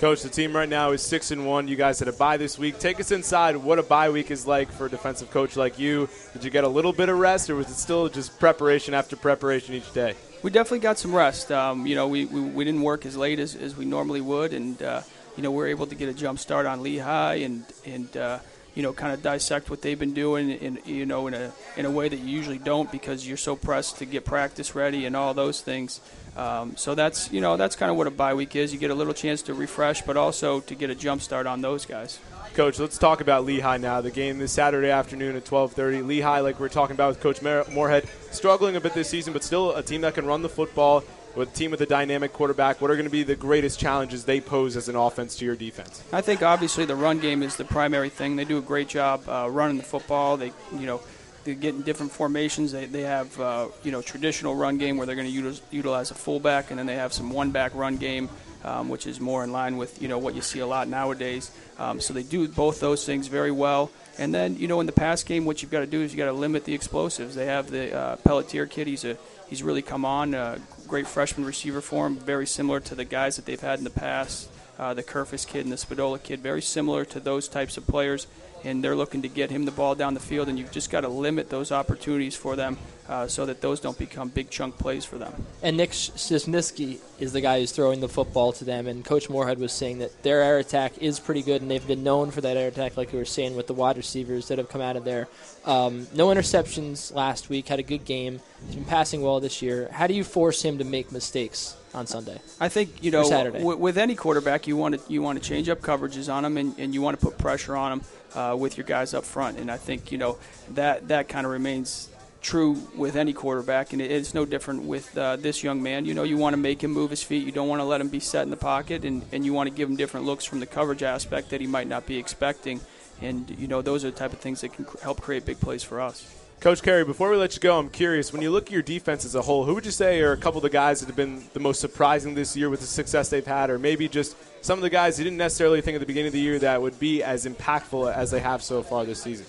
[0.00, 1.68] Coach, the team right now is six and one.
[1.68, 2.78] You guys had a bye this week.
[2.78, 6.08] Take us inside what a bye week is like for a defensive coach like you.
[6.32, 9.14] Did you get a little bit of rest, or was it still just preparation after
[9.14, 10.14] preparation each day?
[10.42, 11.52] We definitely got some rest.
[11.52, 14.54] Um, you know, we, we, we, didn't work as late as, as we normally would,
[14.54, 15.02] and uh,
[15.36, 18.38] you know we are able to get a jump start on Lehigh and and uh,
[18.74, 21.86] you know kind of dissect what they've been doing in you know in a in
[21.86, 25.16] a way that you usually don't because you're so pressed to get practice ready and
[25.16, 26.00] all those things.
[26.36, 28.72] Um, so that's you know that's kind of what a bye week is.
[28.72, 31.60] You get a little chance to refresh, but also to get a jump start on
[31.60, 32.18] those guys.
[32.54, 34.00] Coach, let's talk about Lehigh now.
[34.00, 36.02] The game this Saturday afternoon at 12:30.
[36.06, 39.44] Lehigh, like we are talking about with Coach Moorhead, struggling a bit this season, but
[39.44, 41.04] still a team that can run the football.
[41.36, 44.24] With a team with a dynamic quarterback, what are going to be the greatest challenges
[44.24, 46.02] they pose as an offense to your defense?
[46.12, 48.34] I think obviously the run game is the primary thing.
[48.34, 50.36] They do a great job uh, running the football.
[50.36, 51.00] They, you know,
[51.44, 52.72] they get in different formations.
[52.72, 56.14] They, they have uh, you know traditional run game where they're going to utilize a
[56.14, 58.28] fullback, and then they have some one back run game,
[58.64, 61.50] um, which is more in line with you know what you see a lot nowadays.
[61.78, 63.90] Um, so they do both those things very well.
[64.18, 66.18] And then you know in the pass game, what you've got to do is you
[66.18, 67.34] got to limit the explosives.
[67.34, 68.86] They have the uh, Pelletier kid.
[68.86, 69.16] He's a
[69.48, 70.34] he's really come on.
[70.34, 73.84] A great freshman receiver for him, very similar to the guys that they've had in
[73.84, 74.50] the past.
[74.80, 78.26] Uh, the Kerfis kid and the Spadola kid, very similar to those types of players
[78.64, 81.02] and they're looking to get him the ball down the field, and you've just got
[81.02, 82.76] to limit those opportunities for them
[83.08, 85.32] uh, so that those don't become big chunk plays for them.
[85.62, 89.58] And Nick Shafnisky is the guy who's throwing the football to them, and Coach Moorhead
[89.58, 92.56] was saying that their air attack is pretty good, and they've been known for that
[92.56, 95.04] air attack, like you were saying with the wide receivers that have come out of
[95.04, 95.28] there.
[95.64, 98.40] Um, no interceptions last week, had a good game.
[98.66, 99.88] He's been passing well this year.
[99.92, 101.76] How do you force him to make mistakes?
[101.94, 102.40] On Sunday.
[102.60, 103.22] I think you know
[103.60, 106.56] w- with any quarterback, you want to you want to change up coverages on them,
[106.56, 109.58] and, and you want to put pressure on them uh, with your guys up front.
[109.58, 110.38] And I think you know
[110.70, 112.08] that that kind of remains
[112.42, 116.04] true with any quarterback, and it's no different with uh, this young man.
[116.04, 117.44] You know, you want to make him move his feet.
[117.44, 119.68] You don't want to let him be set in the pocket, and, and you want
[119.68, 122.80] to give him different looks from the coverage aspect that he might not be expecting.
[123.20, 125.82] And you know, those are the type of things that can help create big plays
[125.82, 126.39] for us.
[126.60, 128.34] Coach Carey, before we let you go, I'm curious.
[128.34, 130.36] When you look at your defense as a whole, who would you say are a
[130.36, 133.30] couple of the guys that have been the most surprising this year with the success
[133.30, 136.06] they've had, or maybe just some of the guys you didn't necessarily think at the
[136.06, 139.22] beginning of the year that would be as impactful as they have so far this
[139.22, 139.46] season?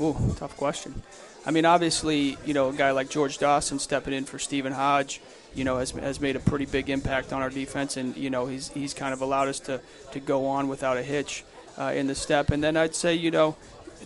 [0.00, 1.02] Ooh, tough question.
[1.44, 5.20] I mean, obviously, you know, a guy like George Dawson stepping in for Stephen Hodge,
[5.54, 8.46] you know, has, has made a pretty big impact on our defense, and you know,
[8.46, 11.44] he's he's kind of allowed us to to go on without a hitch
[11.76, 12.50] uh, in the step.
[12.50, 13.56] And then I'd say, you know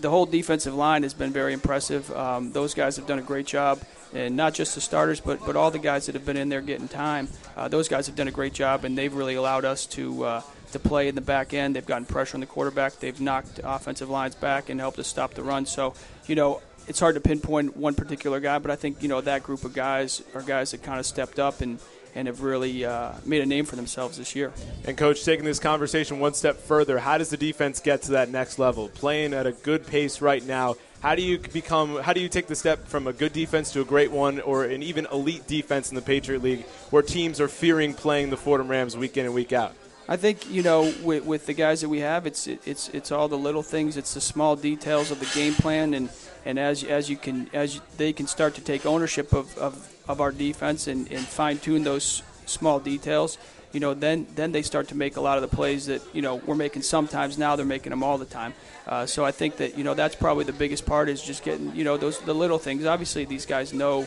[0.00, 2.10] the whole defensive line has been very impressive.
[2.12, 3.80] Um, those guys have done a great job,
[4.12, 6.60] and not just the starters, but but all the guys that have been in there
[6.60, 7.28] getting time.
[7.56, 10.42] Uh, those guys have done a great job, and they've really allowed us to uh,
[10.72, 11.76] to play in the back end.
[11.76, 12.98] They've gotten pressure on the quarterback.
[12.98, 15.66] They've knocked offensive lines back and helped us stop the run.
[15.66, 15.94] So
[16.26, 16.60] you know.
[16.88, 19.72] It's hard to pinpoint one particular guy, but I think you know that group of
[19.72, 21.78] guys are guys that kind of stepped up and,
[22.14, 24.52] and have really uh, made a name for themselves this year.
[24.84, 28.28] And, Coach, taking this conversation one step further, how does the defense get to that
[28.28, 28.88] next level?
[28.88, 31.96] Playing at a good pace right now, how do you become?
[31.96, 34.64] How do you take the step from a good defense to a great one, or
[34.64, 38.68] an even elite defense in the Patriot League, where teams are fearing playing the Fordham
[38.68, 39.74] Rams week in and week out?
[40.08, 43.10] I think you know with, with the guys that we have, it's it, it's it's
[43.10, 46.08] all the little things, it's the small details of the game plan, and,
[46.44, 50.20] and as as you can as they can start to take ownership of, of of
[50.20, 53.38] our defense and, and fine tune those small details,
[53.72, 56.20] you know, then then they start to make a lot of the plays that you
[56.20, 57.38] know we're making sometimes.
[57.38, 58.54] Now they're making them all the time.
[58.86, 61.74] Uh, so I think that you know that's probably the biggest part is just getting
[61.74, 62.84] you know those the little things.
[62.84, 64.06] Obviously, these guys know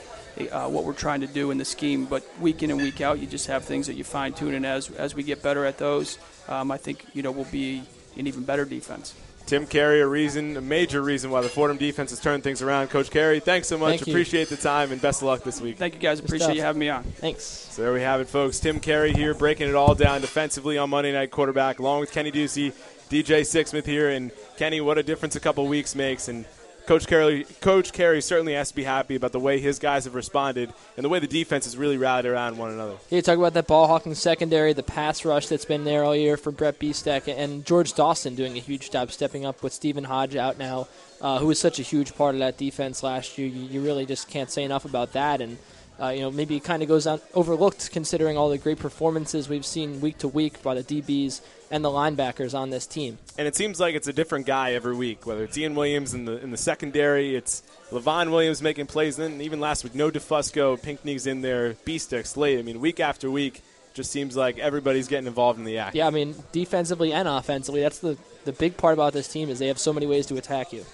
[0.52, 3.20] uh, what we're trying to do in the scheme, but week in and week out,
[3.20, 5.78] you just have things that you fine tune, and as as we get better at
[5.78, 7.84] those, um, I think you know we'll be
[8.18, 9.16] an even better defense.
[9.46, 12.88] Tim Carey, a reason, a major reason why the Fordham defense has turned things around.
[12.88, 14.02] Coach Carey, thanks so much.
[14.02, 15.78] Appreciate the time and best of luck this week.
[15.78, 16.20] Thank you guys.
[16.20, 17.04] Appreciate you having me on.
[17.04, 17.44] Thanks.
[17.44, 18.60] So there we have it, folks.
[18.60, 22.32] Tim Carey here breaking it all down defensively on Monday Night Quarterback, along with Kenny
[22.32, 22.74] Ducey,
[23.10, 26.28] DJ Sixsmith here, and Kenny, what a difference a couple weeks makes.
[26.28, 26.46] And
[26.86, 30.16] Coach Carey, Coach Carey certainly has to be happy about the way his guys have
[30.16, 32.96] responded and the way the defense has really rallied around one another.
[33.10, 36.38] You talk about that ball hawking secondary, the pass rush that's been there all year
[36.38, 40.36] for Brett Biestek, and George Dawson doing a huge job stepping up with Stephen Hodge
[40.36, 40.88] out now,
[41.22, 43.48] uh, who was such a huge part of that defense last year.
[43.48, 45.42] You, you really just can't say enough about that.
[45.42, 45.58] And
[46.00, 49.48] uh, you know, maybe it kind of goes on overlooked considering all the great performances
[49.48, 53.18] we've seen week to week by the DBs and the linebackers on this team.
[53.38, 56.26] And it seems like it's a different guy every week, whether it's Ian Williams in
[56.26, 59.18] the in the secondary, it's Levon Williams making plays.
[59.18, 62.60] Then even last week, no DeFusco, Pinkney's in there, Biestek, Slade.
[62.60, 63.62] I mean, week after week,
[63.94, 65.96] just seems like everybody's getting involved in the act.
[65.96, 69.60] Yeah, I mean, defensively and offensively, that's the the big part about this team is
[69.60, 70.86] they have so many ways to attack you.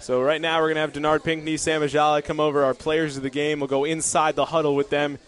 [0.00, 3.16] So right now we're going to have Denard Pinkney, Sam Ajala come over, our players
[3.16, 3.60] of the game.
[3.60, 5.18] We'll go inside the huddle with them.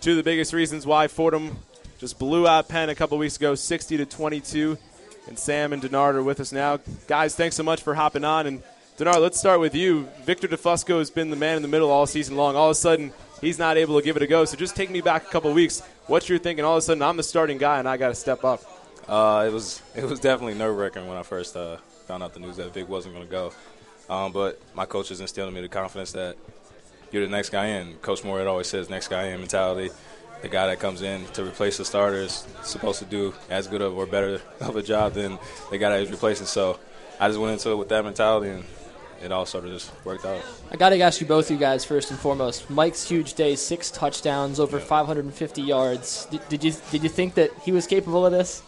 [0.00, 1.58] Two of the biggest reasons why Fordham
[1.98, 4.78] just blew out Penn a couple weeks ago, 60 to 22.
[5.26, 6.80] And Sam and Denard are with us now.
[7.06, 8.46] Guys, thanks so much for hopping on.
[8.46, 8.62] And
[8.98, 10.08] Denard, let's start with you.
[10.24, 12.56] Victor DeFusco has been the man in the middle all season long.
[12.56, 14.44] All of a sudden, he's not able to give it a go.
[14.44, 15.80] So just take me back a couple weeks.
[16.06, 16.64] What you're thinking?
[16.64, 18.62] All of a sudden, I'm the starting guy, and I got to step up.
[19.08, 21.76] Uh, it was it was definitely nerve wracking when I first uh,
[22.06, 23.52] found out the news that Vic wasn't going to go.
[24.08, 26.36] Um, but my coaches instilled in me the confidence that
[27.10, 27.94] you're the next guy in.
[27.96, 29.90] Coach Moore always says next guy in mentality.
[30.44, 33.80] The guy that comes in to replace the starter is supposed to do as good
[33.80, 35.38] of or better of a job than
[35.70, 36.44] the guy that he's replacing.
[36.44, 36.78] So
[37.18, 38.64] I just went into it with that mentality and
[39.22, 40.42] it all sort of just worked out.
[40.70, 42.68] I got to ask you both, you guys, first and foremost.
[42.68, 46.26] Mike's huge day, six touchdowns, over 550 yards.
[46.26, 48.62] Did, did, you did you think that he was capable of this?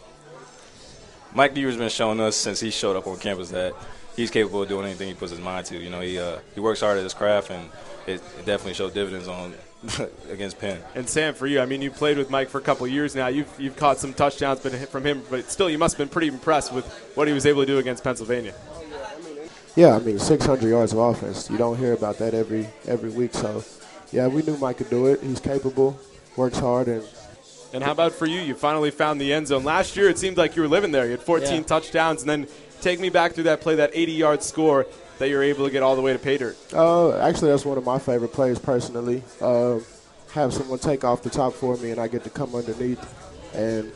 [1.35, 3.75] Mike Deaver's been showing us since he showed up on campus that
[4.17, 5.77] he's capable of doing anything he puts his mind to.
[5.77, 7.69] You know, he uh, he works hard at his craft, and
[8.07, 9.53] it, it definitely showed dividends on
[10.31, 10.81] against Penn.
[10.95, 13.29] And Sam, for you, I mean, you played with Mike for a couple years now.
[13.29, 16.73] You've you've caught some touchdowns from him, but still, you must have been pretty impressed
[16.73, 18.55] with what he was able to do against Pennsylvania.
[19.77, 21.51] Yeah, I mean, 600 yards of offense.
[21.51, 23.35] You don't hear about that every every week.
[23.35, 23.63] So,
[24.11, 25.23] yeah, we knew Mike could do it.
[25.23, 25.99] He's capable,
[26.37, 27.03] works hard, and
[27.75, 28.41] And how about for you?
[28.41, 29.65] You finally found the end zone.
[29.65, 31.05] Last year, it seemed like you were living there.
[31.05, 31.63] You had 14 Yeah.
[31.63, 32.47] touchdowns, and then
[32.81, 34.87] take me back through that play, that 80-yard score
[35.19, 36.57] that you're able to get all the way to pay dirt.
[36.73, 39.23] Uh, actually, that's one of my favorite plays personally.
[39.41, 39.79] Uh,
[40.33, 43.03] have someone take off the top for me, and I get to come underneath.
[43.55, 43.91] And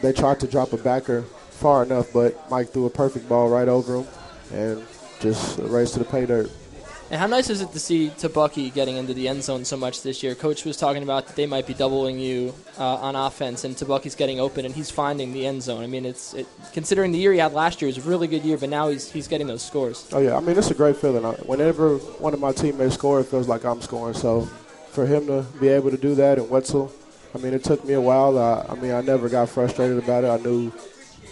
[0.00, 3.68] they tried to drop a backer far enough, but Mike threw a perfect ball right
[3.68, 4.06] over him,
[4.52, 4.84] and
[5.20, 6.50] just a race to the pay dirt.
[7.10, 10.02] And how nice is it to see Tebucky getting into the end zone so much
[10.02, 10.34] this year?
[10.34, 14.14] Coach was talking about that they might be doubling you uh, on offense, and Tebucky's
[14.14, 15.82] getting open and he's finding the end zone.
[15.82, 18.42] I mean, it's it, considering the year he had last year was a really good
[18.42, 20.08] year, but now he's he's getting those scores.
[20.12, 21.24] Oh yeah, I mean it's a great feeling.
[21.46, 24.14] Whenever one of my teammates score, it feels like I'm scoring.
[24.14, 24.42] So
[24.90, 26.90] for him to be able to do that and Wetzel,
[27.34, 28.38] I mean it took me a while.
[28.38, 30.28] I, I mean I never got frustrated about it.
[30.28, 30.72] I knew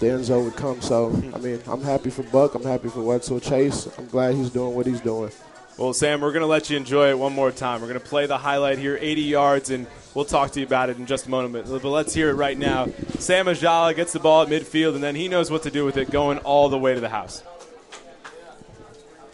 [0.01, 0.83] the end zone would come.
[0.83, 2.55] So I mean I'm happy for Buck.
[2.55, 3.41] I'm happy for Wetzel.
[3.41, 3.89] Chase.
[3.99, 5.33] I'm glad he's doing what he's doing.
[5.79, 7.81] Well, Sam, we're going to let you enjoy it one more time.
[7.81, 10.91] We're going to play the highlight here, 80 yards, and we'll talk to you about
[10.91, 11.65] it in just a moment.
[11.65, 12.93] But let's hear it right now.
[13.17, 15.97] Sam Ajala gets the ball at midfield, and then he knows what to do with
[15.97, 17.43] it going all the way to the house.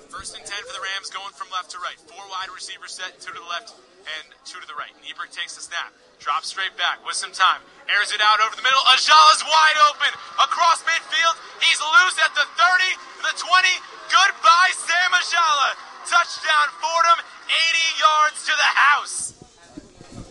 [0.07, 1.99] First and 10 for the Rams going from left to right.
[2.07, 3.75] Four wide receiver set, two to the left
[4.07, 4.95] and two to the right.
[5.03, 5.91] Nebrich takes the snap,
[6.23, 7.59] drops straight back with some time,
[7.91, 8.81] airs it out over the middle.
[8.95, 11.35] Ajala's wide open across midfield.
[11.67, 13.69] He's loose at the 30, the 20.
[14.07, 15.89] Goodbye, Sam Ajala.
[16.11, 19.35] Touchdown, Fordham, 80 yards to the house.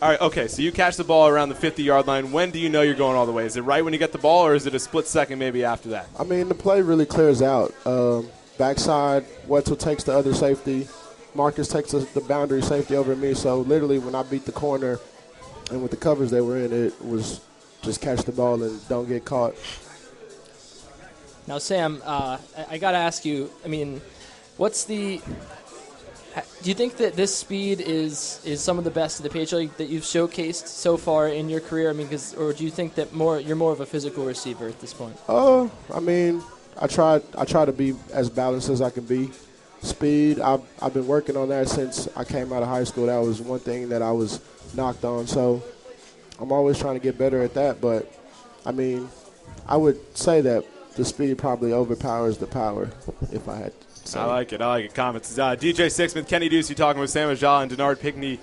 [0.02, 2.32] All right, okay, so you catch the ball around the 50 yard line.
[2.32, 3.46] When do you know you're going all the way?
[3.46, 5.64] Is it right when you get the ball, or is it a split second maybe
[5.64, 6.08] after that?
[6.20, 7.74] I mean the play really clears out.
[7.86, 10.88] Um, backside, Wetzel takes the other safety.
[11.34, 13.34] Marcus takes the, the boundary safety over me.
[13.34, 15.00] So literally when I beat the corner
[15.72, 17.42] and with the covers they were in, it was
[17.82, 19.56] just catch the ball and don't get caught.
[21.48, 23.50] Now, Sam, uh, I, I got to ask you.
[23.64, 24.02] I mean,
[24.58, 25.22] what's the?
[26.62, 29.70] Do you think that this speed is is some of the best of the PHL
[29.78, 31.90] that you've showcased so far in your career?
[31.90, 34.68] I mean, 'cause- or do you think that more you're more of a physical receiver
[34.68, 35.16] at this point?
[35.28, 36.44] Uh, I mean,
[36.80, 39.32] I try I try to be as balanced as I can be.
[39.82, 43.06] Speed, I've, I've been working on that since I came out of high school.
[43.06, 44.40] That was one thing that I was
[44.74, 45.28] knocked on.
[45.28, 45.62] So
[46.40, 47.80] I'm always trying to get better at that.
[47.80, 48.12] But
[48.66, 49.08] I mean,
[49.68, 52.90] I would say that the speed probably overpowers the power
[53.32, 54.20] if I had to say.
[54.20, 54.62] I like it.
[54.62, 54.94] I like it.
[54.94, 55.38] Comments.
[55.38, 58.40] Uh, DJ Sixsmith, Kenny Ducey talking with Sam Ajala and Denard Pinkney.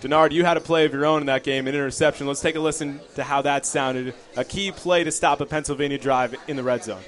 [0.00, 2.26] Denard, you had a play of your own in that game, an interception.
[2.26, 4.14] Let's take a listen to how that sounded.
[4.36, 7.00] A key play to stop a Pennsylvania drive in the red zone.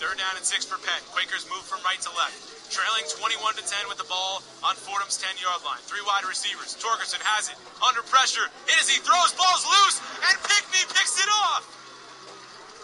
[0.00, 1.02] Third down and six for Penn.
[1.12, 2.72] Quakers move from right to left.
[2.72, 5.80] Trailing 21 to 10 with the ball on Fordham's 10 yard line.
[5.84, 6.76] Three wide receivers.
[6.76, 8.44] Torgersen has it under pressure.
[8.68, 11.64] It is he throws, ball's loose, and Pinkney picks it off.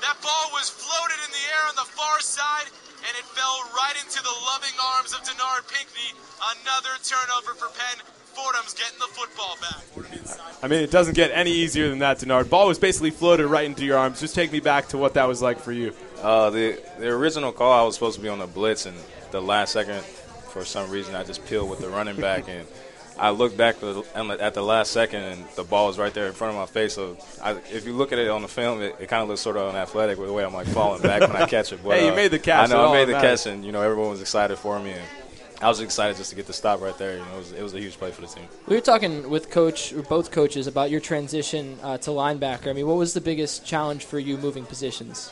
[0.05, 2.69] That ball was floated in the air on the far side,
[3.07, 6.17] and it fell right into the loving arms of Denard Pinkney.
[6.61, 8.01] Another turnover for Penn.
[8.35, 9.85] Fordham's getting the football back.
[10.63, 12.51] I mean, it doesn't get any easier than that, Denard.
[12.51, 14.21] Ball was basically floated right into your arms.
[14.21, 15.93] Just take me back to what that was like for you.
[16.21, 18.97] Uh, the the original call, I was supposed to be on a blitz, and
[19.31, 22.67] the last second, for some reason, I just peeled with the running back, and
[23.19, 26.55] I looked back at the last second, and the ball was right there in front
[26.55, 26.95] of my face.
[26.95, 29.41] So, I, if you look at it on the film, it, it kind of looks
[29.41, 31.81] sort of unathletic with the way I'm like falling back when I catch it.
[31.85, 32.71] But, Hey, you uh, made the catch.
[32.71, 33.45] I know I made the matters.
[33.45, 35.03] catch, and you know everyone was excited for me, and
[35.61, 37.19] I was excited just to get the stop right there.
[37.19, 38.45] You know, it was, it was a huge play for the team.
[38.67, 42.69] We were talking with coach, or both coaches, about your transition uh, to linebacker.
[42.69, 45.31] I mean, what was the biggest challenge for you moving positions?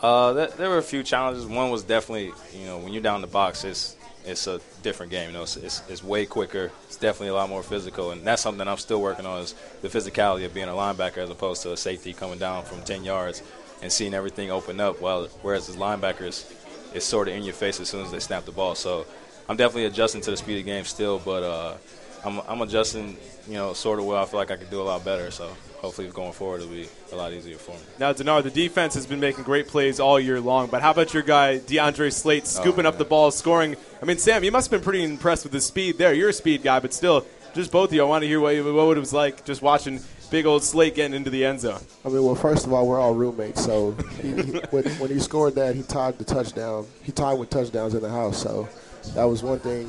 [0.00, 1.46] Uh, there, there were a few challenges.
[1.46, 5.30] One was definitely, you know, when you're down the box, it's it's a different game.
[5.30, 6.70] You know, it's, it's, it's way quicker.
[6.86, 9.88] It's definitely a lot more physical, and that's something I'm still working on is the
[9.88, 13.42] physicality of being a linebacker as opposed to a safety coming down from 10 yards
[13.82, 15.00] and seeing everything open up.
[15.00, 16.50] While whereas as linebackers,
[16.94, 18.74] it's sort of in your face as soon as they snap the ball.
[18.74, 19.06] So
[19.48, 21.76] I'm definitely adjusting to the speed of the game still, but uh,
[22.24, 24.84] I'm I'm adjusting, you know, sort of where I feel like I could do a
[24.84, 25.30] lot better.
[25.30, 27.82] So hopefully going forward it'll be a lot easier for me.
[27.98, 31.12] Now, Denard, the defense has been making great plays all year long, but how about
[31.12, 33.76] your guy, DeAndre Slade, oh, scooping up the ball, scoring?
[34.00, 36.14] I mean, Sam, you must have been pretty impressed with his speed there.
[36.14, 38.56] You're a speed guy, but still, just both of you, I want to hear what,
[38.64, 41.80] what it was like just watching big old Slade getting into the end zone.
[42.04, 43.64] I mean, well, first of all, we're all roommates.
[43.64, 46.86] So he, he, when, when he scored that, he tied the touchdown.
[47.02, 48.42] He tied with touchdowns in the house.
[48.42, 48.68] So
[49.12, 49.88] that was one thing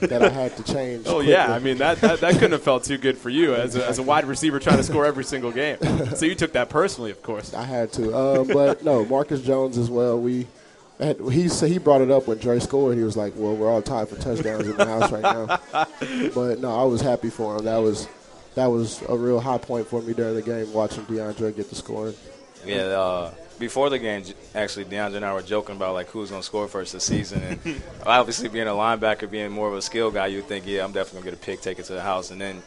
[0.00, 1.06] that I had to change.
[1.14, 1.52] Oh, yeah.
[1.52, 3.98] I mean, that, that, that couldn't have felt too good for you as a, as
[3.98, 5.78] a wide receiver trying to score every single game.
[6.16, 7.54] So you took that personally, of course.
[7.54, 8.16] I had to.
[8.16, 10.18] Um, but no, Marcus Jones as well.
[10.20, 10.46] We
[10.98, 12.96] had, he said he brought it up when Dre scored.
[12.96, 15.58] He was like, "Well, we're all tied for touchdowns in the house right now."
[16.34, 17.64] But no, I was happy for him.
[17.64, 18.08] That was
[18.54, 21.74] that was a real high point for me during the game watching DeAndre get the
[21.74, 22.14] scoring.
[22.64, 24.24] Yeah, uh, before the game,
[24.54, 27.42] actually, DeAndre and I were joking about like who's going to score first this season,
[27.42, 30.92] and obviously being a linebacker, being more of a skill guy, you'd think, yeah, I'm
[30.92, 32.62] definitely going to get a pick, take it to the house, and then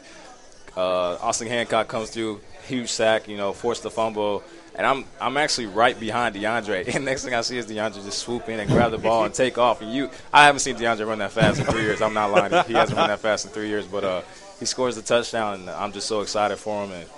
[0.77, 4.43] Uh, Austin Hancock comes through, huge sack, you know, forced the fumble.
[4.75, 6.87] And I'm I'm actually right behind DeAndre.
[6.95, 9.33] And next thing I see is DeAndre just swoop in and grab the ball and
[9.33, 9.81] take off.
[9.81, 11.99] And you, I haven't seen DeAndre run that fast in three years.
[11.99, 12.53] I'm not lying.
[12.67, 13.87] He hasn't run that fast in three years.
[13.87, 14.21] But uh,
[14.59, 16.91] he scores the touchdown, and I'm just so excited for him.
[16.91, 17.09] And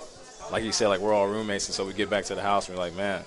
[0.54, 2.70] like you said, like we're all roommates, and so we get back to the house
[2.70, 3.24] and we're like, man,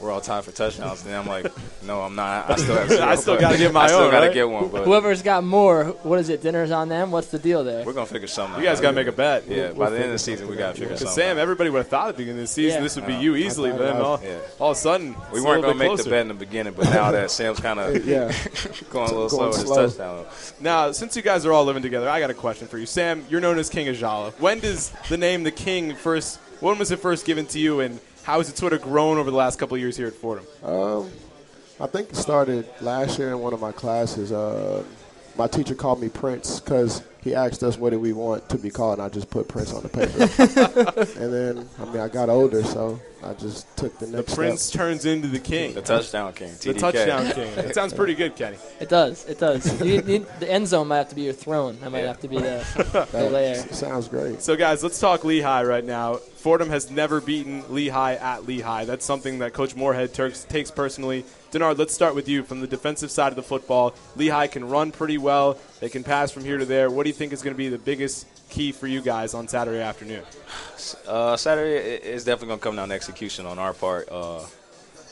[0.00, 1.04] we're all tied for touchdowns.
[1.06, 1.46] And I'm like,
[1.84, 2.50] no, I'm not.
[2.50, 4.34] I still have zero, I still gotta get my I still own, gotta right?
[4.34, 4.68] get one.
[4.68, 6.42] But Whoever's got more, what is it?
[6.42, 7.10] Dinner's on them.
[7.10, 7.84] What's the deal there?
[7.84, 8.60] we're gonna figure something.
[8.60, 8.82] You guys out.
[8.82, 9.46] got to make a bet.
[9.48, 11.14] Yeah, by the end of the season, we gotta figure Because something.
[11.14, 11.40] Sam, out.
[11.40, 12.82] everybody would have thought at the beginning of the season Yeah.
[12.82, 14.38] this would be uh, you easily, but then all, Yeah.
[14.58, 16.02] all of a sudden we it's a weren't little gonna bit make closer.
[16.04, 18.32] the bet in the beginning, but now that Sam's kind of Yeah.
[18.90, 19.86] going a little Going slow with his slow.
[20.22, 20.26] touchdown.
[20.60, 22.86] Now, since you guys are all living together, I got a question for you.
[22.86, 24.32] Sam, you're known as King Ajala.
[24.40, 26.38] When does the name the King first?
[26.60, 29.30] When was it first given to you, and how has it sort of grown over
[29.30, 30.44] the last couple of years here at Fordham?
[30.64, 31.08] Um,
[31.78, 34.32] I think it started last year in one of my classes.
[34.32, 34.82] Uh,
[35.38, 38.70] my teacher called me Prince because he asked us what did we want to be
[38.70, 41.20] called, and I just put Prince on the paper.
[41.22, 44.62] and then, I mean, I got older, so I just took the The next Prince
[44.62, 44.80] step.
[44.80, 47.54] turns into the King, The touchdown king, the touchdown King.
[47.54, 48.56] That sounds pretty good, Kenny.
[48.80, 49.24] It does.
[49.26, 49.80] It does.
[49.84, 51.78] you, you, the end zone might have to be your throne.
[51.80, 52.06] That might Yeah.
[52.08, 53.54] have to be the, the layer.
[53.56, 54.40] sounds great.
[54.42, 56.20] So, guys, let's talk Lehigh right now.
[56.46, 58.84] Fordham has never beaten Lehigh at Lehigh.
[58.84, 61.24] That's something that Coach Moorhead Turks takes personally.
[61.50, 63.96] Denard, let's start with you from the defensive side of the football.
[64.14, 65.58] Lehigh can run pretty well.
[65.80, 66.88] They can pass from here to there.
[66.88, 69.48] What do you think is going to be the biggest key for you guys on
[69.48, 70.22] Saturday afternoon?
[71.08, 74.08] Uh, Saturday is definitely going to come down to execution on our part.
[74.08, 74.44] Uh,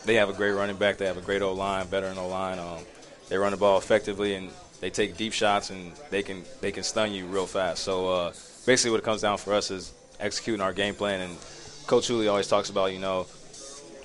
[0.05, 0.99] they have a great running back.
[0.99, 2.61] They have a great O line, veteran O line.
[2.61, 2.85] Um,
[3.29, 6.85] they run the ball effectively and they take deep shots and they can they can
[6.85, 7.83] stun you real fast.
[7.83, 8.33] So uh,
[8.67, 11.21] basically, what it comes down for us is executing our game plan.
[11.21, 11.37] And
[11.87, 13.27] Coach Hooley always talks about, you know,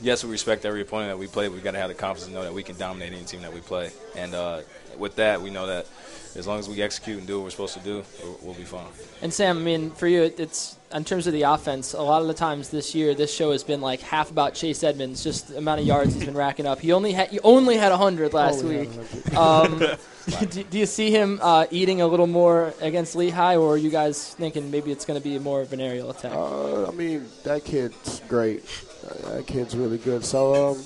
[0.01, 1.47] yes, we respect every opponent that we play.
[1.47, 3.41] But we got to have the confidence to know that we can dominate any team
[3.41, 3.91] that we play.
[4.15, 4.61] And uh,
[4.97, 5.87] with that, we know that
[6.35, 8.63] as long as we execute and do what we're supposed to do, we'll, we'll be
[8.63, 8.85] fine.
[9.21, 11.93] And Sam, I mean, for you, it's in terms of the offense.
[11.93, 14.83] A lot of the times this year, this show has been like half about Chase
[14.83, 16.79] Edmonds, just the amount of yards he's been racking up.
[16.79, 18.91] He only had he only had hundred last Only week.
[18.91, 19.91] had 100.
[19.91, 19.97] Um,
[20.49, 23.89] do, do you see him uh, eating a little more against Lehigh, or are you
[23.89, 26.33] guys thinking maybe it's going to be more of an aerial attack?
[26.33, 28.63] Uh, I mean, that kid's great.
[29.05, 30.23] Uh, that kid's really good.
[30.25, 30.83] So, um,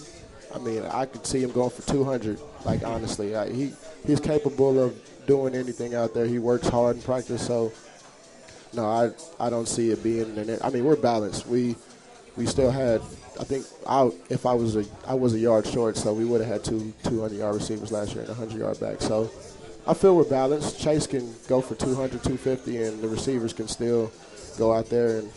[0.53, 2.39] I mean, I could see him going for 200.
[2.65, 3.73] Like honestly, I, he
[4.05, 6.25] he's capable of doing anything out there.
[6.25, 7.45] He works hard in practice.
[7.45, 7.73] So,
[8.73, 10.37] no, I I don't see it being.
[10.37, 11.47] An, I mean, we're balanced.
[11.47, 11.75] We
[12.35, 13.01] we still had.
[13.39, 16.41] I think I if I was a I was a yard short, so we would
[16.41, 19.01] have had two 200 yard receivers last year and a 100 yard back.
[19.01, 19.29] So.
[19.85, 20.79] I feel we're balanced.
[20.79, 24.13] Chase can go for 200, 250, and the receivers can still
[24.57, 25.29] go out there and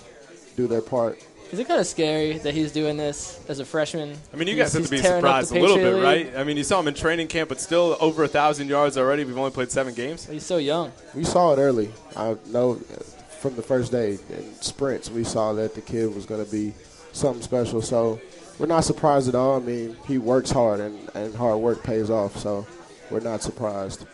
[0.57, 1.18] do their part.
[1.51, 4.16] Is it kind of scary that he's doing this as a freshman?
[4.32, 6.03] I mean, you He's- guys have to be surprised a little bit, League.
[6.05, 6.36] right?
[6.36, 9.24] I mean, you saw him in training camp, but still over a thousand yards already.
[9.24, 10.26] We've only played seven games.
[10.28, 10.92] He's so young.
[11.12, 11.90] We saw it early.
[12.16, 13.03] I know uh,
[13.40, 16.72] from the first day in sprints, we saw that the kid was going to be
[17.17, 17.83] something special.
[17.83, 18.21] So
[18.59, 19.57] we're not surprised at all.
[19.57, 22.37] I mean, he works hard, and, and hard work pays off.
[22.37, 22.67] So
[23.11, 24.07] we're not surprised.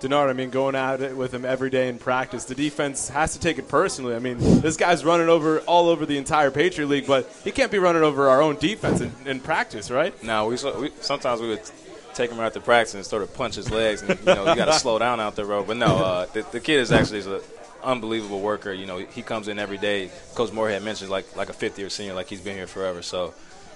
[0.00, 3.34] Denard, I mean, going at it with him every day in practice, the defense has
[3.34, 4.16] to take it personally.
[4.16, 7.70] I mean, this guy's running over all over the entire Patriot League, but he can't
[7.70, 10.20] be running over our own defense in, in practice, right?
[10.24, 11.62] Now we, we sometimes we would
[12.14, 14.56] take him out to practice and sort of punch his legs, and you know you
[14.56, 15.62] got to slow down out there, bro.
[15.62, 17.40] But no, uh, the, the kid is actually is an
[17.82, 18.72] unbelievable worker.
[18.72, 20.10] You know, he comes in every day.
[20.34, 23.02] Coach Moorhead mentioned like like a fifth year senior, like he's been here forever.
[23.02, 23.34] So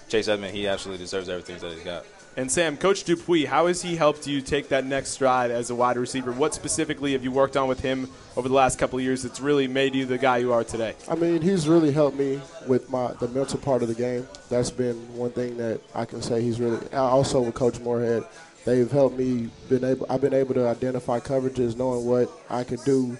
[0.09, 2.04] Chase Edmond, he absolutely deserves everything that he's got.
[2.38, 5.74] And Sam, Coach Dupuis, how has he helped you take that next stride as a
[5.74, 6.32] wide receiver?
[6.32, 9.40] What specifically have you worked on with him over the last couple of years that's
[9.40, 10.94] really made you the guy you are today?
[11.09, 14.28] I mean, he's really helped me with my the mental part of the game.
[14.50, 16.86] That's been one thing that I can say he's really.
[16.92, 18.24] Also with Coach Moorhead,
[18.66, 19.48] they've helped me.
[19.70, 23.16] Been able, I've been able to identify coverages, knowing what I could do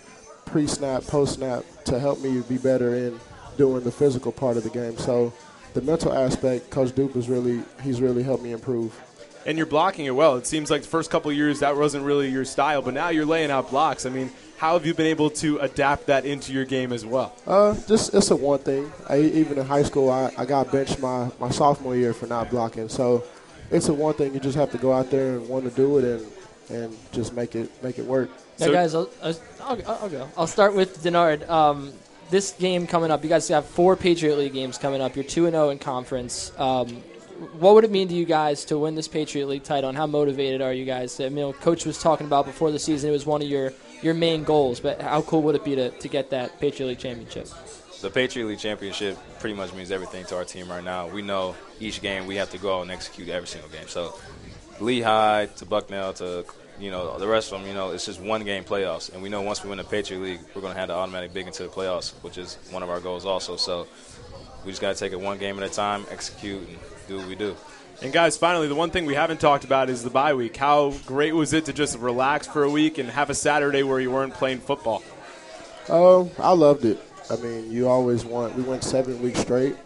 [0.47, 3.21] pre-snap, post-snap to help me be better in
[3.57, 4.97] doing the physical part of the game.
[4.97, 5.33] So
[5.75, 8.99] the mental aspect, Coach Dupe is really he's really helped me improve.
[9.45, 10.37] And you're blocking it well.
[10.37, 13.11] It seems like the first couple of years that wasn't really your style, but now
[13.11, 14.05] you're laying out blocks.
[14.05, 17.37] I mean, how have you been able to adapt that into your game as well?
[17.47, 18.91] Uh, just it's a one thing.
[19.09, 22.51] I, even in high school, I, I got benched my, my sophomore year for not
[22.51, 22.89] blocking.
[22.89, 23.23] So
[23.71, 24.35] it's a one thing.
[24.35, 26.27] You just have to go out there and want to do it and
[26.71, 28.31] and just make it make it work.
[28.59, 30.29] Now, So- guys, I'll, I'll, I'll, I'll go.
[30.37, 31.49] I'll start with Denard.
[31.49, 31.93] Um,
[32.31, 35.15] this game coming up, you guys have four Patriot League games coming up.
[35.15, 36.51] You're 2 and 0 in conference.
[36.59, 36.89] Um,
[37.59, 40.07] what would it mean to you guys to win this Patriot League title, and how
[40.07, 41.21] motivated are you guys?
[41.21, 44.15] I mean, Coach was talking about before the season, it was one of your, your
[44.15, 47.49] main goals, but how cool would it be to, to get that Patriot League championship?
[48.01, 51.09] The Patriot League championship pretty much means everything to our team right now.
[51.09, 53.87] We know each game we have to go out and execute every single game.
[53.89, 54.19] So
[54.81, 56.45] Lehigh to Bucknell to
[56.79, 59.13] you know, the rest of them, you know, it's just one game playoffs.
[59.13, 61.33] And we know once we win the Patriot League, we're going to have the automatic
[61.33, 63.57] big into the playoffs, which is one of our goals also.
[63.57, 63.87] So
[64.65, 67.29] we just got to take it one game at a time, execute, and do what
[67.29, 67.57] we do.
[68.03, 70.57] And guys, finally, the one thing we haven't talked about is the bye week.
[70.57, 74.01] How great was it to just relax for a week and have a Saturday where
[74.01, 75.03] you weren't playing football?
[75.89, 77.01] Oh, I loved it.
[77.31, 78.55] I mean, you always want.
[78.55, 79.77] We went seven weeks straight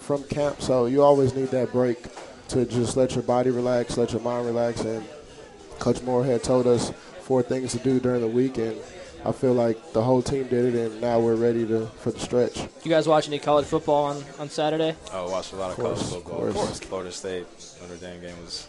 [0.00, 1.98] from camp, so you always need that break
[2.52, 4.80] to just let your body relax, let your mind relax.
[4.82, 5.04] And
[5.78, 6.90] Coach Moorhead told us
[7.20, 8.76] four things to do during the week, and
[9.24, 12.18] I feel like the whole team did it, and now we're ready to for the
[12.20, 12.58] stretch.
[12.82, 14.96] You guys watch any college football on, on Saturday?
[15.12, 16.42] Oh, watched a lot of, Of course, college football.
[16.42, 16.66] of Of course.
[16.66, 16.80] course.
[16.80, 17.46] Florida State,
[17.80, 18.68] Notre Dame game was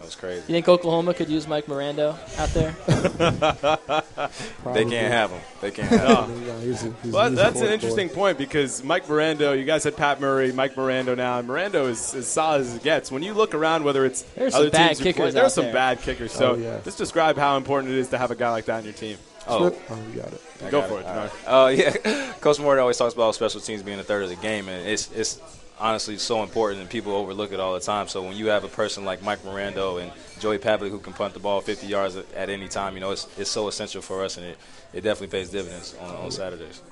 [0.00, 0.40] that was crazy.
[0.48, 2.74] You think Oklahoma could use Mike Mirando out there?
[4.74, 5.40] They can't have him.
[5.60, 6.42] They can't have them.
[6.46, 7.72] Yeah, he's a- he's- Well, that's an boy.
[7.72, 11.88] interesting point because Mike Mirando, you guys had Pat Murray, Mike Mirando now, and Mirando
[11.88, 13.10] is as solid as it gets.
[13.10, 15.44] When you look around, whether it's There's other some bad teams who play- kickers there's
[15.46, 15.72] out some there.
[15.74, 16.32] bad kickers.
[16.32, 16.78] So Oh, yeah.
[16.84, 19.16] just describe how important it is to have a guy like that on your team.
[19.48, 20.40] Oh, Oh, you got it.
[20.64, 21.30] I Go got for it, All Denard.
[21.46, 21.94] right.
[22.04, 24.68] Uh, yeah, Coach Moore always talks about special teams being a third of the game,
[24.68, 25.40] and it's it's
[25.80, 28.06] honestly so important, and people overlook it all the time.
[28.08, 31.34] So when you have a person like Mike Mirando and Joey Pavlik who can punt
[31.34, 34.36] the ball 50 yards at, any time, you know, it's it's so essential for us,
[34.36, 34.58] and it,
[34.92, 36.82] it definitely pays dividends on, on Saturdays.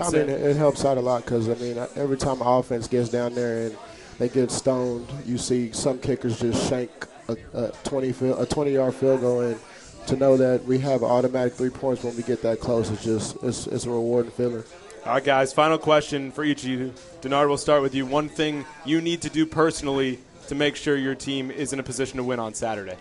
[0.00, 3.10] I mean, it, helps out a lot because I mean, every time our offense gets
[3.10, 3.76] down there and
[4.18, 6.90] they get stoned, you see some kickers just shank
[7.28, 9.58] a, a twenty field, a twenty yard field goal, and
[10.06, 13.36] to know that we have automatic three points when we get that close is just
[13.42, 14.64] it's, it's a rewarding feeling.
[15.04, 15.52] All right, guys.
[15.52, 16.94] Final question for each of you.
[17.22, 18.06] Denard, we'll start with you.
[18.06, 21.82] One thing you need to do personally to make sure your team is in a
[21.82, 22.96] position to win on Saturday.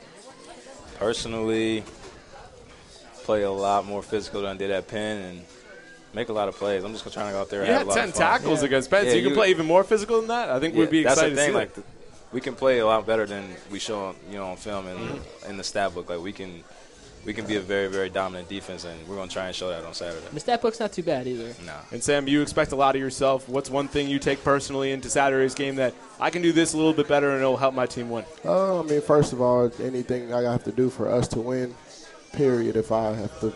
[0.97, 1.84] Personally,
[3.24, 5.41] play a lot more physical than I did at Penn, and
[6.14, 6.84] make a lot of plays.
[6.84, 8.16] I'm just trying to go out there and You have had a lot ten of
[8.16, 8.22] fun.
[8.22, 8.66] tackles Yeah.
[8.66, 10.49] against Penn, so Yeah, you can play even more physical than that.
[10.49, 11.47] I think Yeah, we'd be that's excited the thing.
[11.49, 11.82] to see Like, that.
[11.82, 11.88] the,
[12.34, 14.99] we can play a lot better than we show, on, you know, on film and
[14.99, 15.49] Mm-hmm.
[15.52, 16.10] in the stat book.
[16.10, 16.64] Like we can,
[17.26, 19.86] we can be a very, very dominant defense, and we're gonna try and show that
[19.86, 20.26] on Saturday.
[20.34, 21.53] The stat book's not too bad either.
[21.65, 21.76] No.
[21.91, 23.47] And Sam, you expect a lot of yourself.
[23.47, 26.78] What's one thing you take personally into Saturday's game that I can do this a
[26.78, 28.26] little bit better and it'll help my team win?
[28.43, 31.76] Uh, I mean, first of all, anything I have to do for us to win,
[32.34, 32.76] period.
[32.76, 33.53] If I have to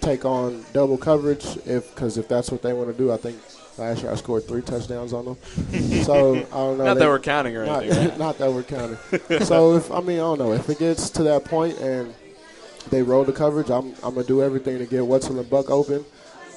[0.00, 3.38] take on double coverage, if because if that's what they want to do, I think
[3.76, 5.36] last year I scored three touchdowns on them.
[6.02, 6.84] so I don't know.
[6.84, 8.08] Not they- that we're counting or not, anything.
[8.08, 8.18] right?
[8.26, 8.98] not that we're counting.
[9.44, 12.14] so if I mean I don't know if it gets to that point and
[12.90, 16.04] they roll the coverage, I'm I'm gonna do everything to get Wetzel and Buck open,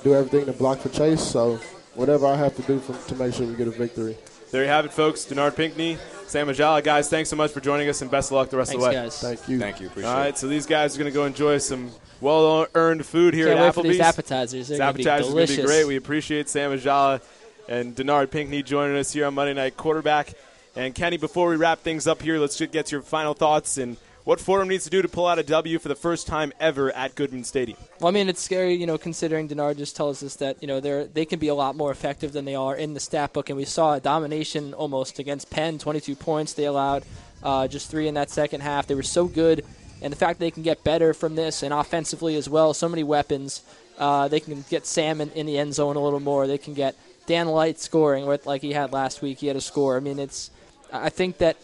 [0.03, 1.21] do everything to block for Chase.
[1.21, 1.59] So
[1.95, 4.17] whatever I have to do for, to make sure we get a victory.
[4.51, 5.23] There you have it, folks.
[5.25, 6.83] Denard Pinkney, Sam Ajala.
[6.83, 8.91] Guys, thanks so much for joining us and best of luck the rest Thanks, of
[8.91, 9.03] the way.
[9.03, 9.19] guys.
[9.21, 9.57] Thank you.
[9.59, 9.87] Thank you.
[9.87, 10.37] Appreciate All it.
[10.37, 13.63] so these guys are going to go enjoy some well earned food here Can't at
[13.63, 13.91] wait for Applebee's.
[13.93, 14.67] these appetizers.
[14.67, 15.87] These appetizers are going to be great.
[15.87, 17.21] We appreciate Sam Ajala
[17.69, 20.33] and Denard Pinkney joining us here on Monday Night Quarterback.
[20.75, 23.77] And Kenny, before we wrap things up here, let's just get to your final thoughts
[23.77, 23.95] and
[24.31, 26.89] what Fordham needs to do to pull out a W for the first time ever
[26.93, 27.77] at Goodman Stadium.
[27.99, 30.79] Well, I mean, it's scary, you know, considering Denard just tells us that you know
[30.79, 33.49] they're they can be a lot more effective than they are in the stat book,
[33.49, 37.03] and we saw a domination almost against Penn, 22 points they allowed,
[37.43, 38.87] uh, just three in that second half.
[38.87, 39.65] They were so good,
[40.01, 42.87] and the fact that they can get better from this and offensively as well, so
[42.87, 43.63] many weapons.
[43.99, 46.47] Uh, they can get Sam in, in the end zone a little more.
[46.47, 49.39] They can get Dan Light scoring with like he had last week.
[49.39, 49.97] He had a score.
[49.97, 50.51] I mean, it's
[50.93, 51.57] I think that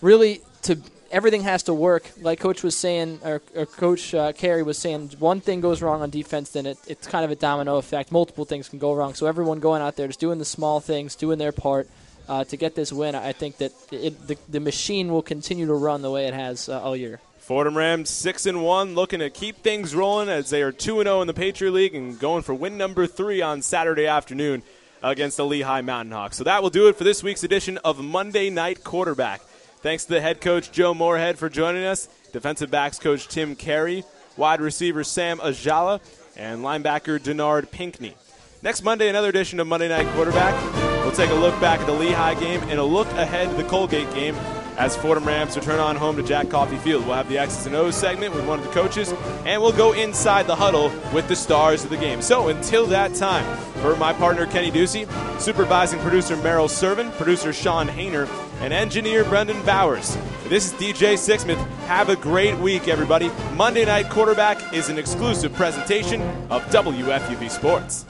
[0.00, 0.78] really to
[1.10, 2.10] everything has to work.
[2.20, 6.02] Like Coach was saying, or, or Coach uh, Carey was saying, one thing goes wrong
[6.02, 8.12] on defense, then it, it's kind of a domino effect.
[8.12, 9.14] Multiple things can go wrong.
[9.14, 11.88] So everyone going out there just doing the small things, doing their part
[12.28, 13.14] uh, to get this win.
[13.14, 16.68] I think that it, the, the machine will continue to run the way it has
[16.68, 17.20] uh, all year.
[17.38, 21.06] Fordham Rams six and one, looking to keep things rolling as they are two and
[21.06, 24.62] zero in the Patriot League and going for win number three on Saturday afternoon
[25.02, 26.36] against the Lehigh Mountain Hawks.
[26.36, 29.40] So that will do it for this week's edition of Monday Night Quarterback.
[29.80, 34.02] Thanks to the head coach Joe Moorhead for joining us, defensive backs coach Tim Carey,
[34.36, 36.00] wide receiver Sam Ajala,
[36.36, 38.14] and linebacker Denard Pinkney.
[38.60, 40.60] Next Monday, another edition of Monday Night Quarterback.
[41.04, 43.68] We'll take a look back at the Lehigh game and a look ahead to the
[43.68, 44.34] Colgate game
[44.78, 47.04] as Fordham Rams return on home to Jack Coffey Field.
[47.04, 49.12] We'll have the X's and O's segment with one of the coaches,
[49.44, 52.22] and we'll go inside the huddle with the stars of the game.
[52.22, 53.44] So until that time,
[53.82, 55.08] for my partner Kenny Ducey,
[55.40, 58.28] supervising producer Merrill Servin, producer Sean Hayner,
[58.60, 60.16] and engineer Brendan Bowers.
[60.48, 61.62] This is DJ Sixsmith.
[61.86, 63.30] Have a great week, everybody.
[63.54, 68.06] Monday Night Quarterback is an exclusive presentation of WFUV Sports.